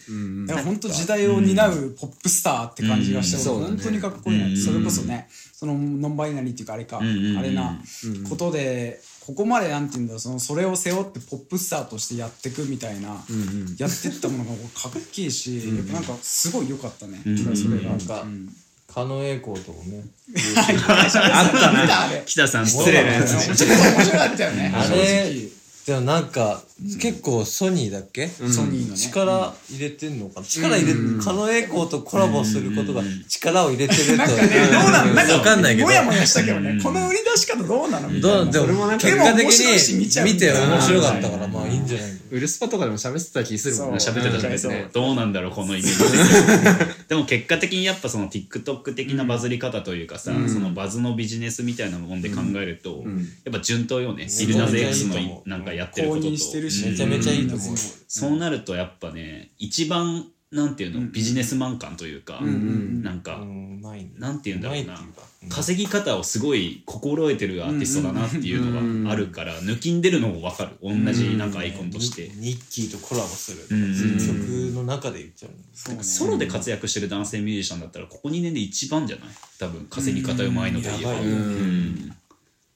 [0.48, 3.64] だから本当時代を担うポップスターって感じがして、うん。
[3.64, 7.80] 本当にかっこいいなって、それこそねそのノンバイナリーっていうかあれか、んうんあれな
[8.28, 13.10] ことでここまでなんて言うんだろうそのそれを背負ってポップスターとしてやっていくみたいな、
[13.78, 17.22] やってったものがかっけえし、やっぱなんかすごい良かったね、
[17.56, 17.92] それが。
[17.92, 18.26] なんか
[18.94, 20.04] 狩野英孝ともね。
[20.58, 21.94] あったね。
[21.94, 22.24] あれ。
[22.26, 23.56] 北さんと失礼なやつ。
[23.56, 24.74] ちょっと面白かったよね。
[24.76, 25.34] あれ
[25.86, 26.62] でもなんか
[27.00, 28.98] 結構ソニーだっけ、ソニーのね。
[28.98, 30.46] 力入れてんのかな？
[30.46, 34.18] 力入れて、狩野英孝とコラボすることが力を入れてると。
[34.18, 35.88] なんかねどうなのなんかわかんないけど。
[35.88, 35.92] も。
[35.94, 36.80] やもやしたけどね。
[36.82, 38.52] この売り出し方どうなのみたいな。
[38.52, 44.00] どうでもなんか結果的に見て面白かったからまあいいんじゃないウルスパとかでも喋ってた気するもんね。
[44.00, 44.16] そう。
[44.16, 44.90] 喋ってたじゃないですうんか。
[44.94, 46.96] どうなんだろう、このイメージ。
[47.10, 53.04] でも結果的にやっぱその TikTok 的なバズり方というかさ、そのバズのビジネスみたいなもんで考えると、
[53.44, 54.28] やっぱ順当よね。
[54.40, 56.32] イルナゼ X のいなんかやってる公ことと。
[56.32, 56.86] 認してるし。
[56.86, 57.76] めちゃめちゃいいと思う。
[58.08, 64.12] そうなるとやっぱね、一番、なんていうの、ビジネスマン感というか、なんか、うん、うまいね。
[64.18, 65.00] なんて言うんだろうな。
[65.50, 70.72] 稼ぎ方をすごい心得てるアーティストだなっていうのがあるから抜きんでるのも分かる。
[70.84, 72.30] 同じなんかアイコンとして。
[72.36, 73.66] ニッキーとコラボする。
[73.72, 75.58] うん曲の中で言っちゃうの。
[75.74, 76.04] そうね。
[76.04, 79.30] ソロで活躍してる男性ミュージシャンだったらここ2年で一番じゃない？
[79.58, 81.12] 多分稼ぎ方うまいのといえば。
[81.14, 82.14] やばいようん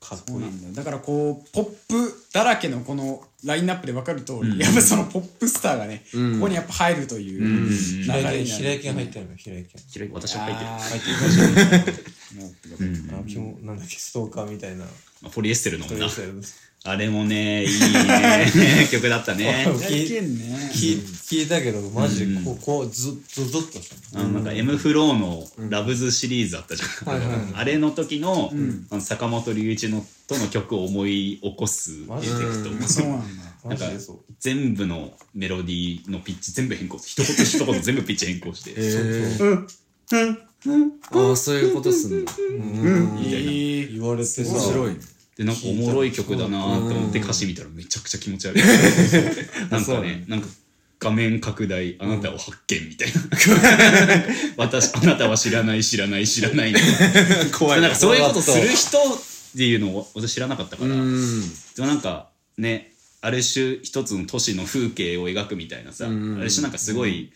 [0.09, 0.73] かっこいいそうなん。
[0.73, 9.29] だからこうポップだらけのこのラインナップで分かる通り、やっぱそのポップスターがね、ここにやっぱ入るという流れになる、平井堅平井堅入ってる。
[9.29, 9.79] の平井堅。
[9.89, 10.67] 平井私は書いてる。
[10.67, 11.97] 入ってる。
[12.35, 12.47] も
[13.17, 14.85] うあキモなんだっけストーカーみたいな。
[14.85, 16.53] まあポリエステルのもなとりあえず
[16.87, 18.87] あれもね いいね。
[18.91, 19.65] 曲だったね。
[19.67, 24.19] 聞いたけどマジでこうこうずゾゾッとした。
[24.19, 28.51] あのなんか M フローのラブズシリーズあったじゃん、 あれの時の,、
[28.91, 32.87] あの坂本龍一のとの曲を思い起こすエフェクト。
[32.87, 33.25] そうなんだ。
[33.63, 34.33] マジでそう。
[34.39, 38.75] 全部のメロディーのピッチ全部変更一言一言全部ピッチ変更して、
[41.11, 42.25] ああ、そういうことすん。
[42.25, 43.21] の。
[43.21, 43.93] いい。
[43.93, 44.43] 言われてさ。
[44.43, 45.14] 面白いね。
[45.37, 48.63] でなんかおもろい曲だなと思って歌詞見たらめちゃくちゃ気持ち悪い。
[49.69, 50.47] なんかねなんか
[50.97, 53.13] 画面拡大あなたを発見みたいな。
[54.57, 56.73] 私あなたは知らない知らない知らない
[57.51, 57.87] 怖いな。
[57.87, 59.01] んかそういうことする人っ
[59.57, 61.49] ていうのを私知らなかったから、うん。
[61.75, 67.33] でもなんかねある種一つの都市の風景を描くみたいなさ、ある種なんかすごい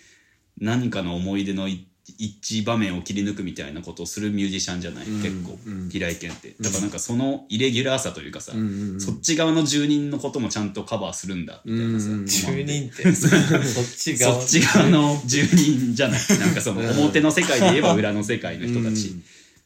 [0.58, 1.86] 何かの思い出のい
[2.18, 5.58] 一場面を切り抜くみたいなことをするミュージシャンじゃない、結構。
[5.92, 6.56] 平井堅って。
[6.60, 8.54] だからなんかそのイレギュラーさというかさ、
[9.00, 13.12] そっち側の住人のこともちゃんとカバーするんだみたいなさ、住人って。
[13.14, 14.42] そっち側。
[14.42, 16.22] そっち側の住人じゃない。
[16.40, 19.16] なんかその 表の世界で言えば裏の世界の人たち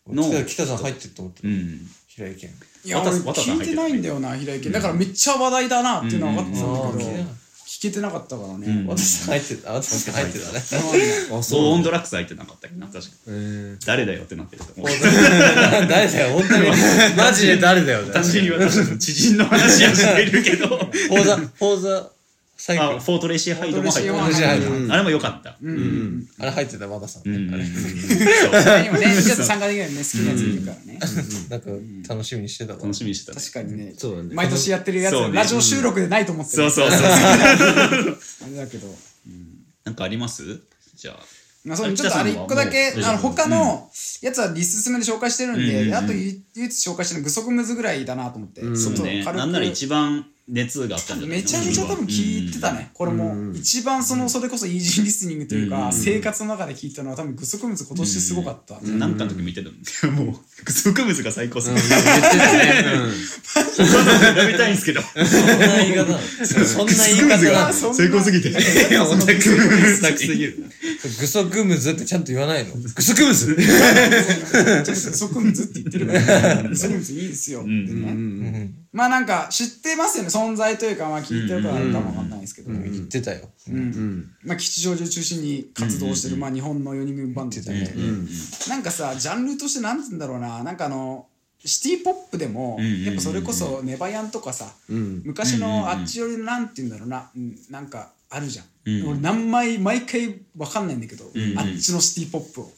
[0.07, 1.89] の、北北さん入ってると思ってるうん。
[2.07, 2.47] 平井堅。
[2.85, 4.71] いや俺聞いてないんだよな平井堅。
[4.71, 7.09] だからめっちゃ話題だなっていうのは分かってたんだけど。
[7.09, 7.42] 聞
[7.89, 8.85] けてなかったからね。
[8.87, 9.71] 渡さん入ってた。
[9.71, 10.59] あ渡さん入ってたね。
[11.37, 11.65] あ、そう。
[11.73, 12.87] オンドラックス入ってなかったっけな。
[12.87, 14.87] 確かえ誰だよってなってると思う。
[15.87, 16.67] 誰だよ本当に。
[17.17, 18.01] マジで誰だよ。
[18.03, 20.67] ね私に私の知人の話はしているけど。
[20.77, 22.09] フォーザ
[22.65, 25.57] フォーザ最あ後フォートレシーハイドも入ってフォートレシーハイドたあれも良かった。
[25.61, 26.25] うん。
[26.39, 27.51] あれ入ってた和田さんうん。
[27.51, 27.65] ね
[29.21, 30.99] ちょっと参加できないよね好きなやついるからね
[31.49, 31.69] なんか
[32.13, 32.79] 楽しみにしてたわ。
[32.79, 33.45] 楽しみにしてたね。
[33.45, 33.93] 確かにね。
[33.97, 34.33] そうだね。
[34.33, 36.69] 毎年やってるやつラジオ収録でないと思ってる。
[36.71, 37.09] そうそうそうあ
[38.49, 38.87] れだけど。
[39.83, 40.61] なんかあります？
[40.95, 41.19] じゃあ。
[41.65, 43.89] まあ、そうちょっとあれ一個だけ、あの、他のの
[44.21, 52.91] やつはリススメで紹介してるんで、であと唯一紹介してるのグソクムズぐらいだなと思って、ちょっとそうねなんなら一番熱があったんじゃないめちゃめちゃ多分聞いてたね。
[52.93, 58.77] これも、一番その、それこそイージーリスニングというか、生活の中で聞いたのは多分グソクムズ今年すごかった。
[58.83, 58.99] うん。
[58.99, 59.69] なんかの時見てた
[60.07, 60.11] の？
[60.25, 61.69] もう植物が最高す。
[61.69, 62.83] ぎて言ってたね。
[64.37, 65.01] やめたいんですけど。
[65.01, 65.21] そん
[65.57, 66.05] な言い方
[66.65, 68.49] そんな言い方最高すぎて。
[68.49, 68.53] い
[68.93, 70.65] や、オタクすぎる。
[71.21, 72.75] グソグムズってちゃんと言わないの？
[72.75, 73.55] グソグムズ？
[73.55, 73.63] グ
[74.95, 77.61] ソクムズって言ってるから、グソクムズいいですよ。
[77.61, 78.82] ってね。
[78.93, 82.71] まあなんか知ってますよね、存在というか、まあ聞いてるかるかもわかんないですけど。
[82.71, 83.49] 言ってたよ。
[84.43, 87.85] まあ、吉祥寺を中心に活動してる、まあ、日本の4人組バンドみたいな、
[88.69, 90.63] なんかさジャンルとしてなんて言うんだろうな。
[90.63, 91.25] なんかあの
[91.65, 98.65] シティ・ポップでも、やっぱそれこそネバヤンとかさ、昔のあっちよりのなんて言うんだろうな、うんなんかあるじゃん、
[99.07, 101.25] 俺何枚毎回わかんないんだけど、
[101.57, 102.71] あっちのシティ・ポップを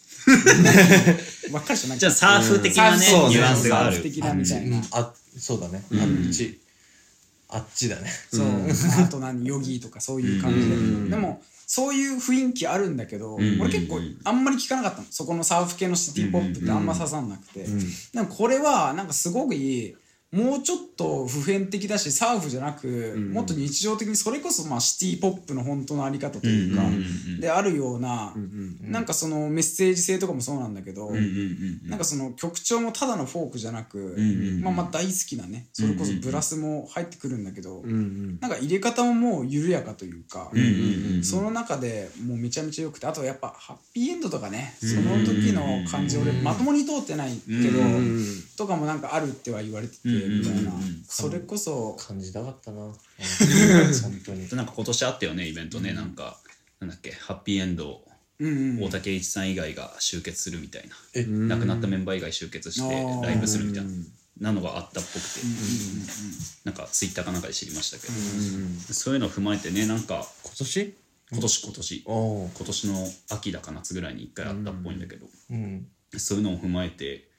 [1.51, 3.95] わかるでしょなんかじゃあサーフ的なねニュアンスがある。
[3.95, 5.83] サーフ的なみたいな、あそうだね。
[5.91, 6.59] あっち。
[7.47, 8.09] あっちだね。
[8.31, 8.47] そう、
[9.03, 10.75] あと何ヨギとかそういう感じで、
[11.11, 15.07] でもそういう雰囲気あるんだけど、俺結構あんまり聞かなかったの。
[15.09, 17.65] そこのサーフ系のシティポップってあんま刺さんなくて、
[18.13, 19.95] でもこれはなんかすごくいい
[20.35, 26.83] もうちょっと普遍的だしサーフじゃなく、もっと日常的にそれこそまあシティポップの本当のあり方というか、
[27.39, 28.33] であるような、
[28.81, 31.09] なんかそのメッセージ性とかもそうなんだけど、
[31.85, 34.17] なんかその曲調もただのフォークじゃなく、
[34.61, 37.81] まあまあ大好きなねそれこそブラスも入ってくるんだけど、
[38.41, 40.51] なんか入れ方ももう緩やかというか、
[41.23, 47.79] その中でもうめちゃめちゃ良くてあとやっぱハッピーエンドとかねその時の感じ俺まともに通ってないけど、
[48.57, 50.71] とかもなんかあるっては言われてて、みたいな。
[51.07, 52.81] それこそ感じたかったな。
[54.03, 54.47] 本当に。
[54.49, 56.39] なんか今年あったよねイベントね、なんか
[56.79, 58.03] なんだっけハッピーエンド
[58.39, 61.25] 大竹栄一さん以外が集結するみたいな、え？
[61.25, 63.91] 亡くなったメンバー以外集結してライブするみたいな。
[64.37, 65.39] なのがあったっぽくて、
[66.65, 68.13] なんかツイッターかなんかで知りましたけど、
[68.93, 70.93] そういうのを踏まえてねなんか今年？
[71.31, 72.03] 今年今年。
[72.05, 75.87] お今年の秋だか夏ぐらいに一回あったっぽいんだけど、うん。
[76.17, 77.29] そういうのを踏まえて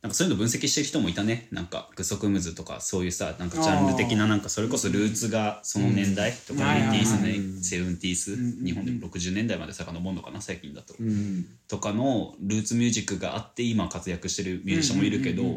[0.00, 1.48] なんかそういうの分析してる人もいたね。
[1.50, 6.82] なんかグソクムズとかそういうさなんかジャンル的ななんかそれこそルーツがその年代とかうん。
[6.82, 7.62] エイティースはいね。
[7.62, 10.94] セブンティース日本でも60年代まで遡るのかな最近だと。
[11.00, 11.46] うん。
[11.66, 15.48] とかのルーツミュージックがあって今活躍してるミュージシャンもいるけどで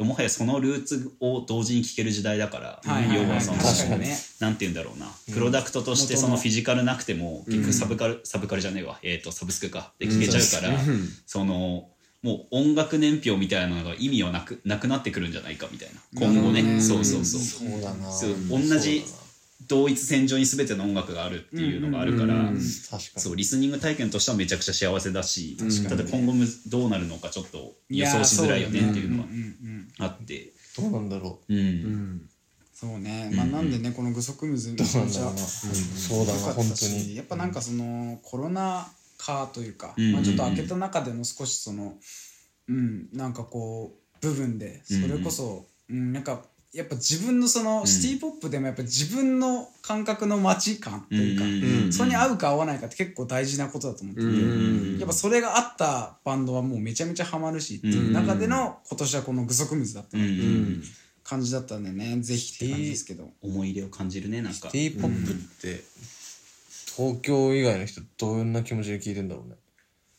[0.00, 4.16] ももはやそのルーツを同時に聴ける時代だから要はその確かにね。
[4.40, 5.06] なんて言うんだろうな。
[5.32, 8.98] プロダクトとしてそのフィジカルなくても結局サブカルサブカルじゃねえわ。
[9.02, 9.94] えっとサブスクか。
[9.98, 10.78] で聴けちゃうから
[11.24, 11.88] その
[12.26, 16.00] もう音楽年表みたいなのが意味はなくなくなってくるんじゃないかみたいな。
[16.26, 16.80] 今後ね。
[16.80, 17.40] そうそうそう。
[17.40, 18.10] そうだな。
[18.10, 19.04] そう同じ
[19.68, 22.60] 同一線上に全ての音楽があるっていうのがあるから確かに。
[22.98, 25.56] そうリスニング体験としてはめちゃくちゃ幸せだし
[25.88, 29.26] ただ今後むどうなるのかちょっと予想しづらいよねっていうのは
[29.98, 30.52] あって。
[30.76, 31.54] どうなんだろう。
[31.54, 32.28] ん。
[32.74, 33.30] そうね。
[33.34, 36.76] まあなんでねこのグソクムズめうちゃそうだな本当に。
[36.76, 38.88] しやっぱなんかそのコロナ
[39.18, 41.94] 禍というか、うんまあ、ちょっと開けた中での少しその
[42.68, 46.42] うんなんかこう部分でそれこそ、うんなんか
[46.72, 51.48] やっぱ自分のそのシティ・ポップでもやっぱ自分の感覚の街感というか、う
[51.88, 60.82] んそれに合うか合わないかって結構大事なことだと思ってて、うんやっぱそれがあったバンドはもうめちゃめちゃハマるしっていう中での今年はこのグソクムズだったうんうのん。
[61.24, 63.30] 感じだったんでねぜひって感じですけど。
[63.42, 64.68] 思い入れを感じるねなんか。
[64.68, 65.82] T ポップって
[66.96, 69.56] 東京以外の人どんな気持ちで聞いてんだろうね。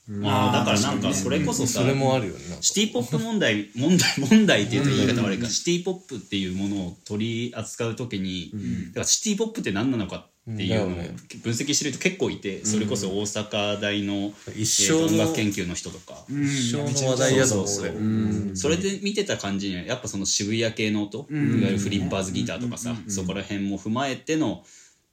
[0.07, 5.47] まあだからなんかそれこそさそれもあるよねシティポップ問題問題問題っていうと言い方悪いか。
[5.47, 8.51] シティポップっていうものを取り扱う時に
[8.89, 11.03] だからシティポップって何なのかっていうのを分
[11.51, 16.23] 析してる人結構いてそれこそ大阪大の一音楽研究の人とか。
[16.29, 18.51] 一生の話題やと思うそうそう俺う。
[18.53, 18.55] ん。
[18.55, 24.63] それで見てた感じにはやっぱその渋谷系の音、いわゆるフリッパーズギターとかさ、そこら辺も踏まえての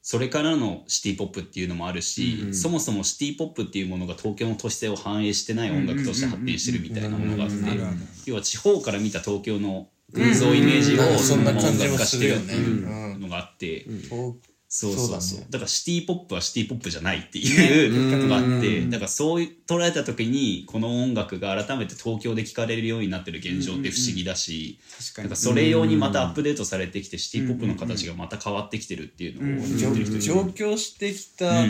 [0.06, 7.56] それからのシティポップっていうのもあるし、そもそもシティポップっていうものが東京の都市性を反映してない音楽として発展してるみたいなものがあって
[8.26, 11.58] 要は地方から見た東京の空想イメージを音楽
[11.96, 13.86] 化してるっていうのがあって。
[13.86, 15.38] 東そうそうそうそう。
[15.38, 15.46] だね。
[15.50, 17.86] だからシティポップはシティポップじゃないってい
[18.18, 24.80] うのがあってだからそう捉えた時にこの音楽が改めて東京で聴かれるようになってる現状って不思議だし
[25.18, 29.66] なんかそれ用にまたアップデートされてきてシティポップの形がまた変わってきてるっていうのを
[30.18, 31.64] 上京してきた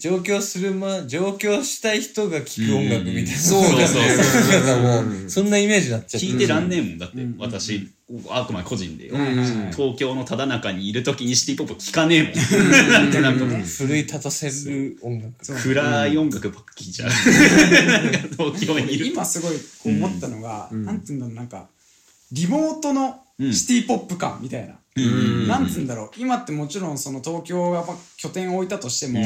[0.00, 3.30] 上京するま上京したい人が聴く音楽みたいな。
[3.30, 4.00] そうそうそ
[5.26, 6.26] うそんなイメージになっちゃって。
[6.26, 7.88] 聞いてらんねえもんだって私
[8.28, 9.16] あくまで個人でよ。
[9.74, 12.90] 東京のただ中にいる時にシティポップ聞かねえもん。
[12.90, 13.60] なんてなんかもう。
[13.62, 15.62] 奮い立たせる音楽。
[15.62, 17.10] 暗い音楽ばっか聴いちゃう。
[17.10, 19.12] 東京にいると。
[19.12, 21.68] 今すごい思ったのが、なんていうんだろうなんか
[22.32, 26.10] リモートのシティポップ感みたいな、なんつうんだろう。
[26.18, 29.22] 今ってもちろんその東京がまあ拠点を置いたとしても、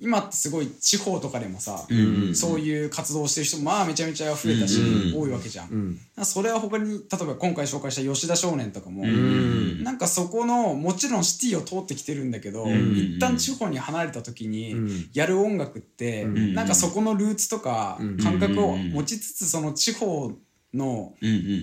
[0.00, 1.86] 今ってすごい地方とかでもさ、
[2.34, 4.78] そういう活動をしてる人もまあめちゃめちゃ増えたし、
[5.16, 14.76] 多いわけじゃん、それは他に例えば今回紹介した吉田少年とかも、なんかそこのもちろんシティを通ってきてるんだけど、一旦地方に離れた時に
[15.14, 20.32] やる音楽って、なんかそこのルーツとか感覚を持ちつつその地方
[20.74, 21.14] の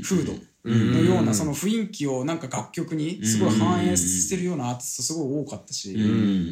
[0.04, 0.34] 風土
[0.66, 5.94] のようなその雰囲気をなんか楽曲にすごい反映してるようなアーティストすごい多かったし、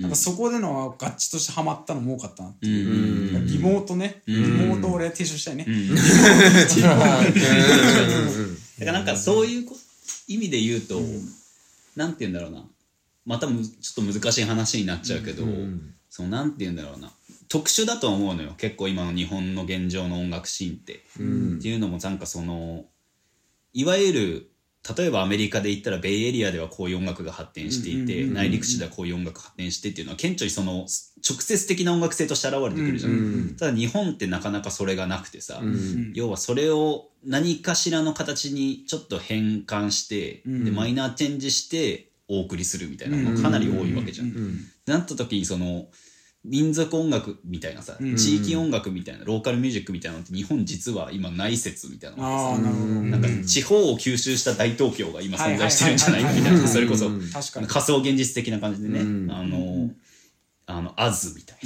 [0.02, 5.66] なんかそこでの合致としてハマったのも多かったなっていう、リモートね、リモート俺提唱したいね、
[8.80, 9.76] だからなんかそういうこ
[10.28, 11.02] 意味で言うと、
[11.96, 12.66] なんて言うんだろうな。
[13.26, 15.44] またむちょっと難しい話になっちゃうけど、
[16.10, 17.12] そのなんて言うんだろうな。
[17.48, 18.54] 特殊だと思うのよ。
[18.58, 20.94] 結構今の日本の現状の音楽シーンって。
[20.94, 22.86] っていうのもなんかその
[23.74, 24.50] いわゆる
[24.98, 30.74] 例えばアメリカで言ったらベイエリアではこういう音楽が発展していて内陸地ではこういう音楽が発展してっていうのは顕著にその
[31.28, 33.56] 直接的な音楽性として現れてくるじゃん。
[33.58, 35.62] ただ日本ってなかなかそれがなくてさ、
[36.14, 44.34] 要はそれを何かしらの形にちょっと変換して、でマイナーチェンジしてお送りするみたいなのがかなり多いわけじゃん。
[44.86, 45.86] なった時にその
[46.46, 52.18] 民族音楽みたいなさ、地域音楽みたいなローカルミュージックみたいなのって日本実は今ない説みたいな。
[52.18, 57.10] のがさああなるほど、なんか地方を吸収した大東京が今存在してるんじゃないかみたいなそれこそ。
[57.10, 57.68] 確かに。
[57.68, 59.00] 仮想現実的な感じでね、
[59.34, 59.90] あの
[60.66, 61.58] あのアズみたい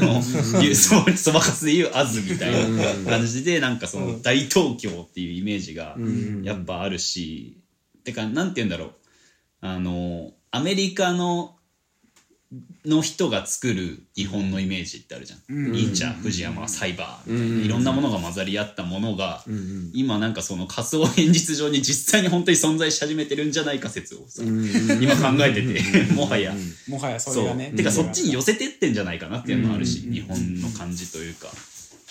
[0.00, 0.22] な、
[0.74, 5.96] そそばかすでいうアズみたいな感じでなんかその大東京っていうイメージが
[6.42, 7.58] やっぱあるし。
[8.04, 8.92] てかなんて言うんだろう。
[9.62, 11.55] あのアメリカの
[12.84, 19.42] の人が作る日本のイメージってあるじゃん、忍者藤山サイバーみたいないろんなものが混ざり合ったものが、
[19.92, 26.54] 今なんかその仮想現実上に実際に本当に存在し始めてるんじゃないか説をさ、今考えててもはや、
[26.88, 31.48] もはやそれがねてかそっちに寄せてってんじゃないかなっていうのもあるし、日本の感じというか。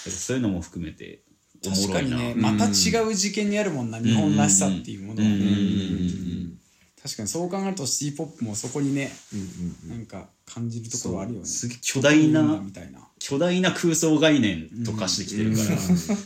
[0.07, 1.23] そういうのも含めて
[1.65, 2.27] おも確かにろいな。
[2.27, 5.35] ねまた違う事件にあるもんな日本らしさっていうものはね
[7.05, 9.11] 確かにそう考えるとシティ・ポップもそこにね
[9.87, 11.45] なんか感じるところあるよね。
[11.45, 12.99] すげえ巨大なみたいな。
[13.19, 15.77] 巨大な空想概念と化してきてるから、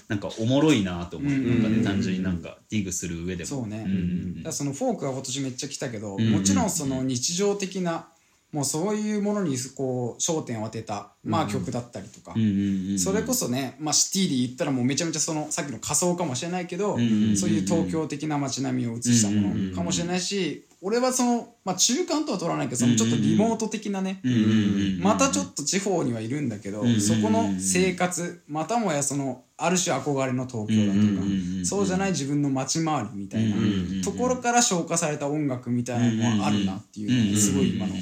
[0.08, 3.50] なんかおもろいなと思う、なんかね単純になんかディグする上でも。
[3.50, 8.08] そうね、んだからそのフォークが今年めっちゃ来たけど、もちろんその日常的な
[8.52, 17.38] もうそういうものにこう焦点を当てた、まあ曲だったりとか、うんうんうんそれこそね、まあ、シティで言ったらもうめちゃめちゃそのさっきの仮想かもしれないけど、んうんうん。
[17.38, 24.22] そういう東京的な街並みを映したものかもしれないし、俺はその、まあ、中間とは取らないけどそのちょっとリモート的なね、
[25.02, 33.56] またちょっと地方にはいるんだけど、んそこの生活またもやそのある種憧れの東京だとか、そうじゃない自分の街回りみたいな
[34.04, 37.94] ところから消化された音楽みたいなのはあるなっていうのがすごい今の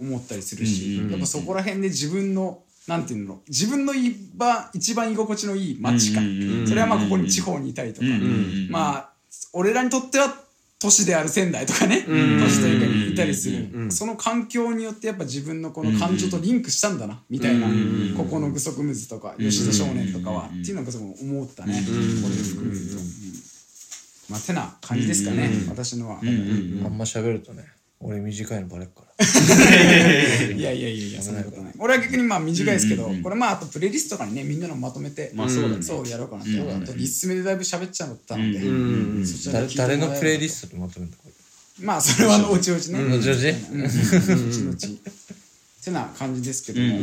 [0.00, 6.20] 思ったりするし、やっぱそこら辺で自分のなんていうの自分の一番一番居心地のいい街か、
[6.66, 8.06] それはまあここに地方にいたりとか、
[8.68, 9.10] まあ
[9.52, 10.45] 俺らにとっては
[10.78, 17.66] 都市である仙台とかね、都市というかにいたりする、その環境によってやっぱ自分のこの感情とリンクしたんだな、みたいな、
[18.16, 23.02] ここの具足ムズとか吉田少年とかは、っていうのがすごい思ったね、これ含めると、うん。
[24.28, 27.64] まあてな感じですかね、私のは、あんま喋るとね
[28.00, 29.24] 俺短いのバレっから。
[30.54, 35.82] いやいやいやいやそんなことない俺は逆にまあ短いですけど、これまああとプレイリストとかにねみんなのまとめて、まあそうだね。
[35.82, 38.60] そうやろうかなって、あと1つ目でだいぶ喋っちゃったので、
[39.76, 41.22] 誰のプレイリストでまとめたこ
[41.80, 43.18] まあそれはおちおちね、れ後々
[43.72, 43.84] うん。
[43.84, 44.72] 後々。
[44.72, 46.98] ってな感じですけども、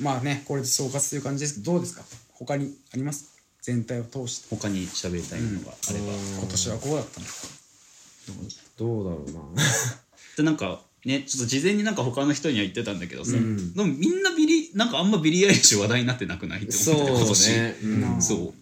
[0.00, 2.02] まあねこれで総括という感じですけどどうですか？
[2.32, 3.26] 他にあります？
[3.62, 4.54] 全体を通して。
[4.56, 6.06] 他に喋りたいものがあれば、
[6.40, 8.32] 今年はこうだったんですか。
[8.78, 9.40] どうだろうな。
[10.36, 18.22] でなんかねちょっと事前になんか他の人には言ってたんだけどさ、でもみんなビリなんかあんまビリー・アイリッシュ話題になってなくないってそう思ってて今年ね、うん。
[18.22, 18.54] そう。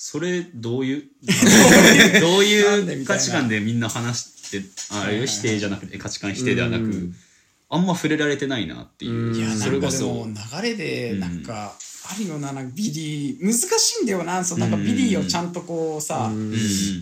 [0.00, 1.02] それどういう
[2.20, 7.12] どういう価値観でみんな話してああいう否定じゃなくて価値観否定ではなく、
[7.68, 11.76] あんま触れられてないなっていう、いやそれこそなんかでも流れでなんか
[12.10, 16.30] あるよななんかビリー難しいんだよなそうなんかビリーをちゃんとこうさ、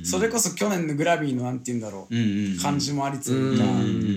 [0.04, 3.64] それこそ去年のグラミーのなんて言うんだろう、感じもありつつか、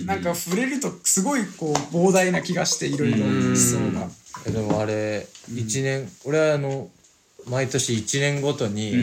[0.07, 0.19] な。
[0.19, 0.23] ん。
[0.23, 3.25] か触れるとすごいこう膨大な気がしていろいろ。
[3.25, 4.07] 思想が。
[4.47, 6.89] えでもあれ一年俺はあの
[7.47, 8.97] 毎年1年ごとにビ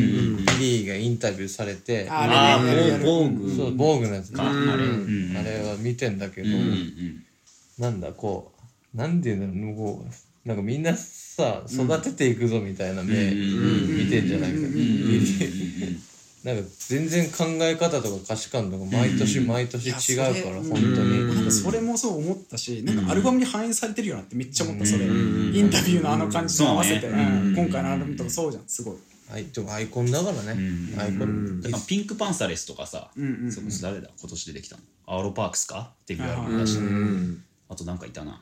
[0.58, 5.36] リーがインタビューされてあれヴォーグそうヴォーグのやつか、うん。
[5.36, 8.52] あれ、は見てんだけど、うなんだこ
[8.94, 10.10] うなんていうんだろうこう。
[10.46, 10.92] なんかみんな
[11.36, 14.56] さ育てていくぞみたいな目見てんじゃないか。
[16.44, 21.34] なんか全然考え方とか価値観とか毎年毎年違うから本当に。
[21.34, 21.44] なん。
[21.44, 25.04] かそれもそう思ったし、なんかアルバムに反映されてるよなってめっちゃ思った、それ。
[25.04, 27.24] インタビューのあの感じと合わせて、そうね。
[27.24, 27.56] うん。
[27.56, 28.96] 今回のアルバムとかそうじゃん、すごい。
[29.28, 30.56] はいでもアイコンだからね。
[30.98, 31.60] アイコン。
[31.60, 33.10] だからピンクパンサレスとかさ、
[33.50, 34.82] そこ誰だ今年出てきたの？
[35.06, 35.90] アーロパークスか？
[36.06, 36.84] デビューアルバム出して、
[37.68, 38.40] あとなんかいたな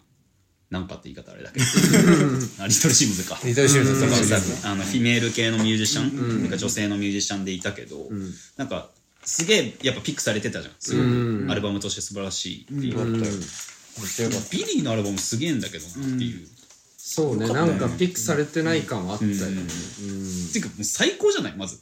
[0.74, 1.64] なんかって言い方あれだけど。
[2.62, 3.40] あリトルシムズか。
[3.44, 4.00] リトルシムズ。
[4.00, 8.10] とかあのフィメール系のミュージシャン、なんか女性のミュージシャンでいたけど、
[8.56, 8.90] なんか
[9.24, 10.74] すげえやっぱピックされてたじゃん。
[10.80, 13.22] すごく、アルバムとして素晴らしいっていう、めっ
[14.14, 16.46] ちゃよビリーのアルバムすげえんだけどなっていう、
[16.98, 17.46] そうね。
[17.48, 19.36] なんかピックされてない感はあったよね。
[19.36, 21.54] っていうかもう最高じゃない？
[21.56, 21.78] まず。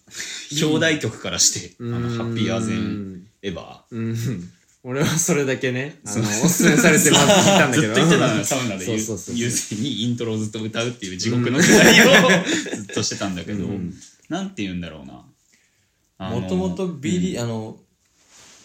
[0.63, 3.59] 表題曲からして、あのハッピーアーゼンエヴァ。
[3.59, 4.53] ーうん
[4.85, 6.01] 俺はそれだけね。
[6.05, 7.95] あのおすすめされてまず聞いたんだけど。
[7.95, 12.05] ずっと言ってたサウナでそうそうそう湯船にイントロをずっと歌うっていう地獄のくだりを
[12.77, 13.69] ずっとしてたんだけど、
[14.29, 15.25] なんて言うんだろうな。
[16.31, 17.79] もともとビリー、あの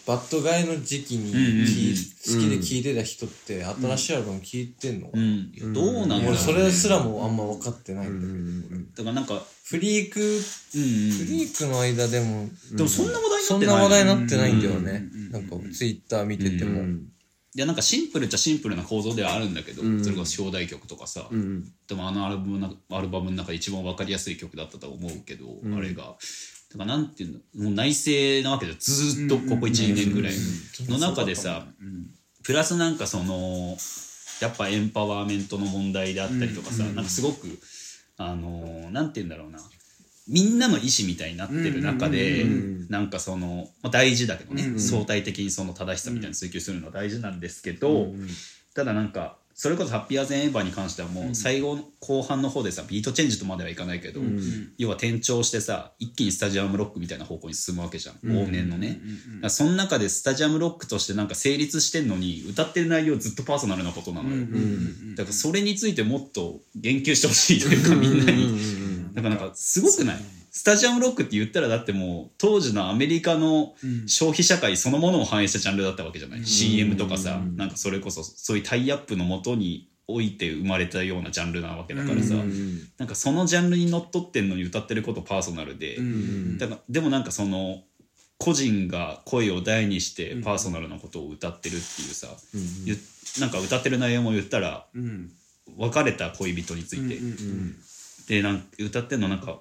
[0.08, 16.84] bad guy の時期に好きで聴いてた人って新しいアルバム聴いてんのかな、どうなんだろう、ね、俺それすらもあんま分かってないんだけど、だからなんかフリークうんうんフリークの間でも、でもそんな話題になそんってないな話題になってないんだよね、なんかツイッター見てても、
[17.54, 21.28] いやなんかシンプルっちゃシンプルな構造ではあるんだけど、それこそ表題曲とかさ、
[21.86, 26.16] でもあのアルバムなアルバムの中で一番分かりやすい曲だったと思うけど、あれが
[26.70, 30.32] だからなんていうのもう内政なわけでずーっとここ12年ぐらい。
[30.88, 31.66] の中でさ、
[32.44, 33.76] プラスなんかその
[34.40, 37.58] やっぱエンパワーメントの問題であったりとかさ、なんかすごく
[38.16, 39.58] あのなんて言うんだろうな。
[40.30, 42.44] みんなの意思みたいになってる中で、
[42.90, 48.12] なんかその、まあ、大事だけどね、相対的にその正しさみたいなの追求するのは大事なんですけど、
[48.74, 54.20] ただなんかそれこそハッピーアーゼンエヴァに関してはもう最後の後半の方でさビートチェンジとまではいかないけど、
[54.78, 59.00] 要は転調してさ一気にスタジアムロックみたいな方向に進むわけじゃん、往年のね、
[59.48, 64.36] その中でスタジアムロックとしてなんか成立してんのに歌ってる内容ずっとパーソナルなことなのよ、
[65.16, 70.16] だからそれについてもっと言及してほしいというかみんなに、だからなんかすごくない？
[70.58, 73.76] スタジアムロックって言ったらだってもう当時のアメリカの
[74.08, 82.34] 消費社会そのものを反映したジャンルだったわけじゃない、CM とかさ、なんかそれこそそういうタイアップのもとにおいて生まれたようなジャンルなわけだからさ、
[82.98, 85.96] なんかそのジャンルにのっとってんのに歌ってることパーソナルで、
[86.58, 87.84] だからでもなんかその
[88.38, 92.26] 個人が声を大にしてパーソナルなことを歌ってるっていうさ、
[92.84, 92.96] ゆ
[93.40, 94.86] なんか歌ってる内容も言ったら、
[95.76, 97.20] 別れた恋人について、
[98.26, 99.60] でなんか歌ってんのなんかお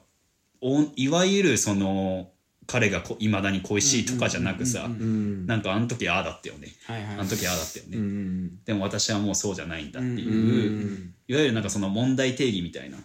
[0.95, 2.31] いわゆるその
[2.67, 12.97] 彼がいまだに恋しいとかじゃなくさ、なんかあの時ああだったよね、はいはいあの時ああだったよね、でも私はもうそうじゃないんだっていう、いわゆるなんかその問題定義みたいな、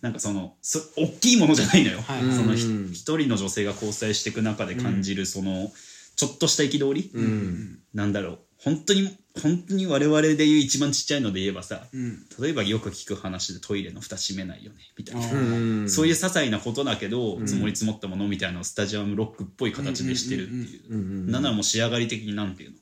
[0.00, 2.24] なんかそのそ大きいものじゃないのよ、はい。
[2.24, 5.72] はいそのひ一人の女性が交際していく中で感じるその
[6.14, 7.10] ちょっとした憤り、
[7.94, 8.38] なんだろう。
[8.58, 9.08] 本当に
[9.40, 11.86] 本当に我々でいう一番ちっちゃいので言えばさ、
[12.40, 15.22] 例えばよく聞く話でトイレの蓋閉めないよねみたいな、
[15.88, 22.76] そういう些細なことだけど、積もり積もったものみたいなのをスタジアムロックっぽい形でしてるっていう、なんならもう仕上がり的になんていうの？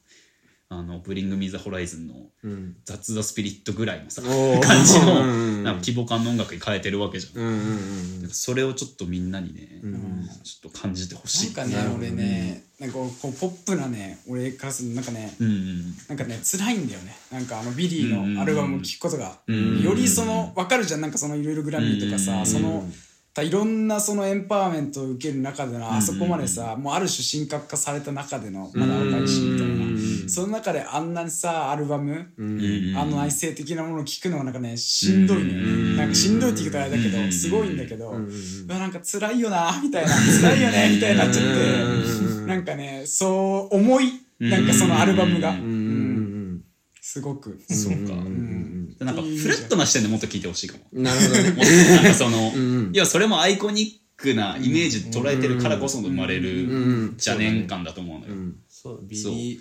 [0.70, 2.14] あの Bring Me the Horizon の
[2.84, 9.80] 「雑・ザ・スピリット」ぐらいのさ、感じのなんか規模感の音楽に変えてるわけじゃん,、それをちょっとみんなにね、
[10.44, 11.54] ちょっと感じてほしい。
[11.54, 17.16] なんかね俺ねなんかこうポップなね俺からするとなんかね、うんうんなんかね辛いんだよね。
[17.32, 21.00] なんかあのビリーのアルバムを聴くことが、よりその分かるじゃん。
[21.00, 22.86] なんかそのいろいろグラミーとかさ、その
[23.42, 32.40] いろんなそのエンパワーメントを受ける中でのあそこまでさ、もうある種神格化された中でのまだ若いしみたいな、その中であんなにさアルバム、あ
[33.04, 38.12] の内省的なものを聞くのがなんかねしんどいね、なんかしんどいって言うとあれだけど、すごいんだけど、う
[38.68, 45.77] わなんか辛いよなみたいな辛いよねみたいになっちゃって、なんかねそう重いなんかそのアルバムが、うん
[47.10, 47.58] すごく。
[47.70, 48.12] そうか、
[49.02, 50.84] なんかフラットな視点でもっと聞いてほしいかも。
[50.92, 51.50] なるほどね。
[51.52, 52.52] もっとなんかその、
[52.92, 56.68] いやそれもアイコニックなイメージで捉えてるからこそ生まれる
[57.12, 58.34] 邪念感だと思うのよ、
[58.68, 59.60] そうビリー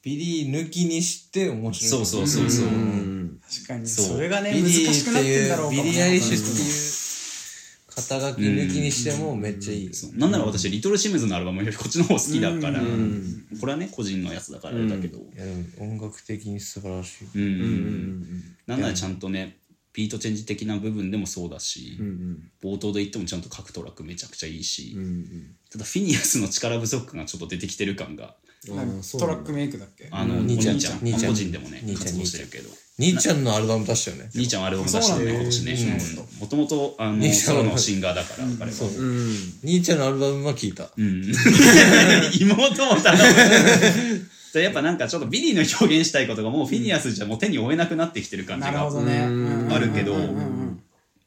[0.00, 1.90] ビリー抜きにして面白い。
[1.90, 3.86] そうそうそうそう、確かに。
[3.86, 4.06] そう。
[4.16, 6.54] それがねビ難リーっしくなっててんいだろうかもうビリー・アイリッシュっていう
[7.94, 9.94] 肩書き抜きにしてもめっちゃいい。
[9.94, 10.18] そう。
[10.18, 12.80] なんなら私リトルシムズのアルバムよりこっちの方好きだから、
[13.60, 17.24] これはね個人のやつだからあれだけど、いやでも音楽的に素晴らしい。
[17.34, 17.42] うん。
[17.42, 17.50] うん。
[17.50, 19.58] うんなんならちゃんとね
[19.92, 21.98] ビートチェンジ的な部分でもそうだし、
[22.62, 24.96] 冒頭で言ってもちゃんと各トラックめちゃくちゃいいし、
[25.70, 28.34] ただフィニアスの力不足がちょっと出てきてる感が
[28.66, 30.08] トラックメイクだっけ？
[30.10, 30.76] あの、兄ちゃん。
[30.76, 32.04] お兄ちゃん、個人でもね兄ちゃん。
[32.04, 32.70] 活動してるけど。
[32.98, 34.30] 兄ちゃんのアルバム出したよね。
[34.34, 35.98] 兄ちゃんはアルバム出したよね今年ね。
[36.40, 38.72] もともとあのソロのシンガーだから彼は。
[38.72, 38.88] そう。
[39.64, 40.90] 兄ちゃんのアルバムは聞いた。
[40.96, 41.24] うん。
[42.40, 44.28] 妹も頼む。
[44.54, 50.16] でやっぱなんかちょっとビリーの表現したいことがもうフィニアスじゃもう手に負えなくなってきてる感じがあるけど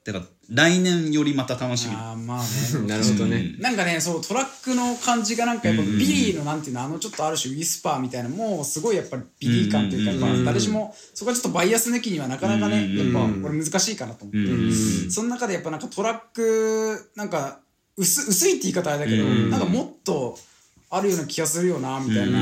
[0.06, 1.96] だから来年よりまた楽しみ。
[1.96, 2.88] あーまあね。
[2.88, 3.56] なるほどね。
[3.60, 15.12] なんかねそうトラックの感じがなんかやっぱビリーのなんていうのあのちょっとある種ウィスパーみたいなもうすごいやっぱりビリー感というかやっぱ誰しもそこはちょっとバイアス抜きにはなかなかねやっぱこれ難しいかなと思って。
[15.12, 17.60] その中でやっぱなんかトラックなんか
[17.98, 20.38] 薄薄いって言い方あれだけどなんかもっと
[20.90, 22.40] あるような気がするよなみたいな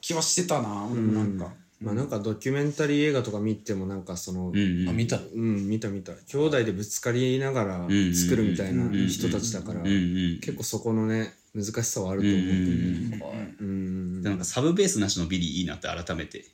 [0.00, 5.18] 気はしてたな俺もなんかまあなんかドキュメンタリー映画とか見てもなんかその、うんあ見た。
[5.34, 6.12] うん、見た見た。
[6.26, 13.54] 兄弟でぶつかりながら作るみたいな人たちだから、結構そこのね、難しさはあると思うけどね。
[13.60, 14.22] うん。
[14.22, 16.44] でなんかサブベースなしのビリーいいなって改めて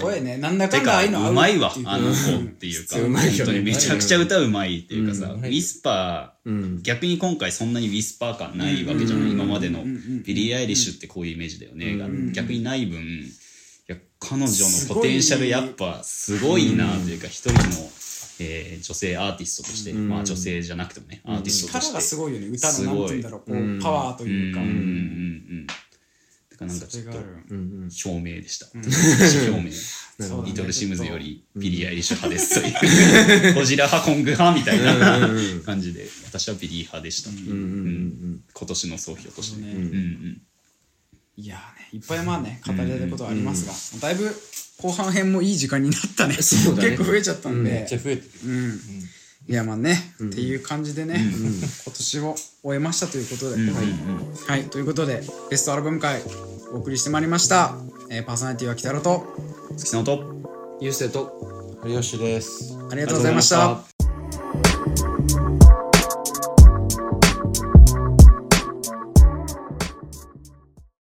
[0.00, 2.98] 声ねなんだかんだああいうの合うまいわあの子っていうか。
[2.98, 3.36] うまいよね。
[3.38, 5.40] 本当にめちゃくちゃ歌うまいっていうかさ、うん。
[5.40, 6.82] ウィスパー、うん。
[6.82, 13.02] 逆に今回そんなにウィスパー感ないわけじゃない、今までのビリー・アイリッシュってこういうイメージだよね、が逆にない分
[13.90, 17.58] いや彼女のポテンシャルやっぱすごいなというか一人の、
[18.38, 21.86] えー女性アーティストとして、まあ女性じゃなくてもねアーティストとして。
[21.88, 22.46] 力がすごいよね。
[22.46, 24.60] 歌のなんて言うんだろうこうパワーというか。
[24.60, 24.66] うん。
[24.68, 25.66] うんうん
[26.60, 29.70] なんかちょっと表明でした、表明。
[30.44, 33.54] リトルシムズよりビリー・アイリッシュ派ですという。
[33.54, 35.26] ゴジラ派コング派みたいな
[35.64, 36.06] 感じで。
[36.26, 39.72] 私はビリー派でした、うん今年の総評としてね、
[41.40, 44.30] いやーねいっぱいまあね語れることはありますが、だいぶ
[44.82, 46.34] 後半編もいい時間になったね。
[46.34, 46.90] そうだね。
[46.90, 48.30] 結構増えちゃったんで、めっちゃ増えてる。
[48.46, 48.80] うん。
[49.48, 56.22] いやまあね、っていう感じでね、今年を終えましたということで、はい、はい、ということでベストアルバム会
[56.72, 57.74] お送りしてまいりました、
[58.10, 59.26] えーパーソナリティは北野と
[59.76, 62.78] 月野とゆうせいと有吉です。
[62.90, 63.89] ありがとうございました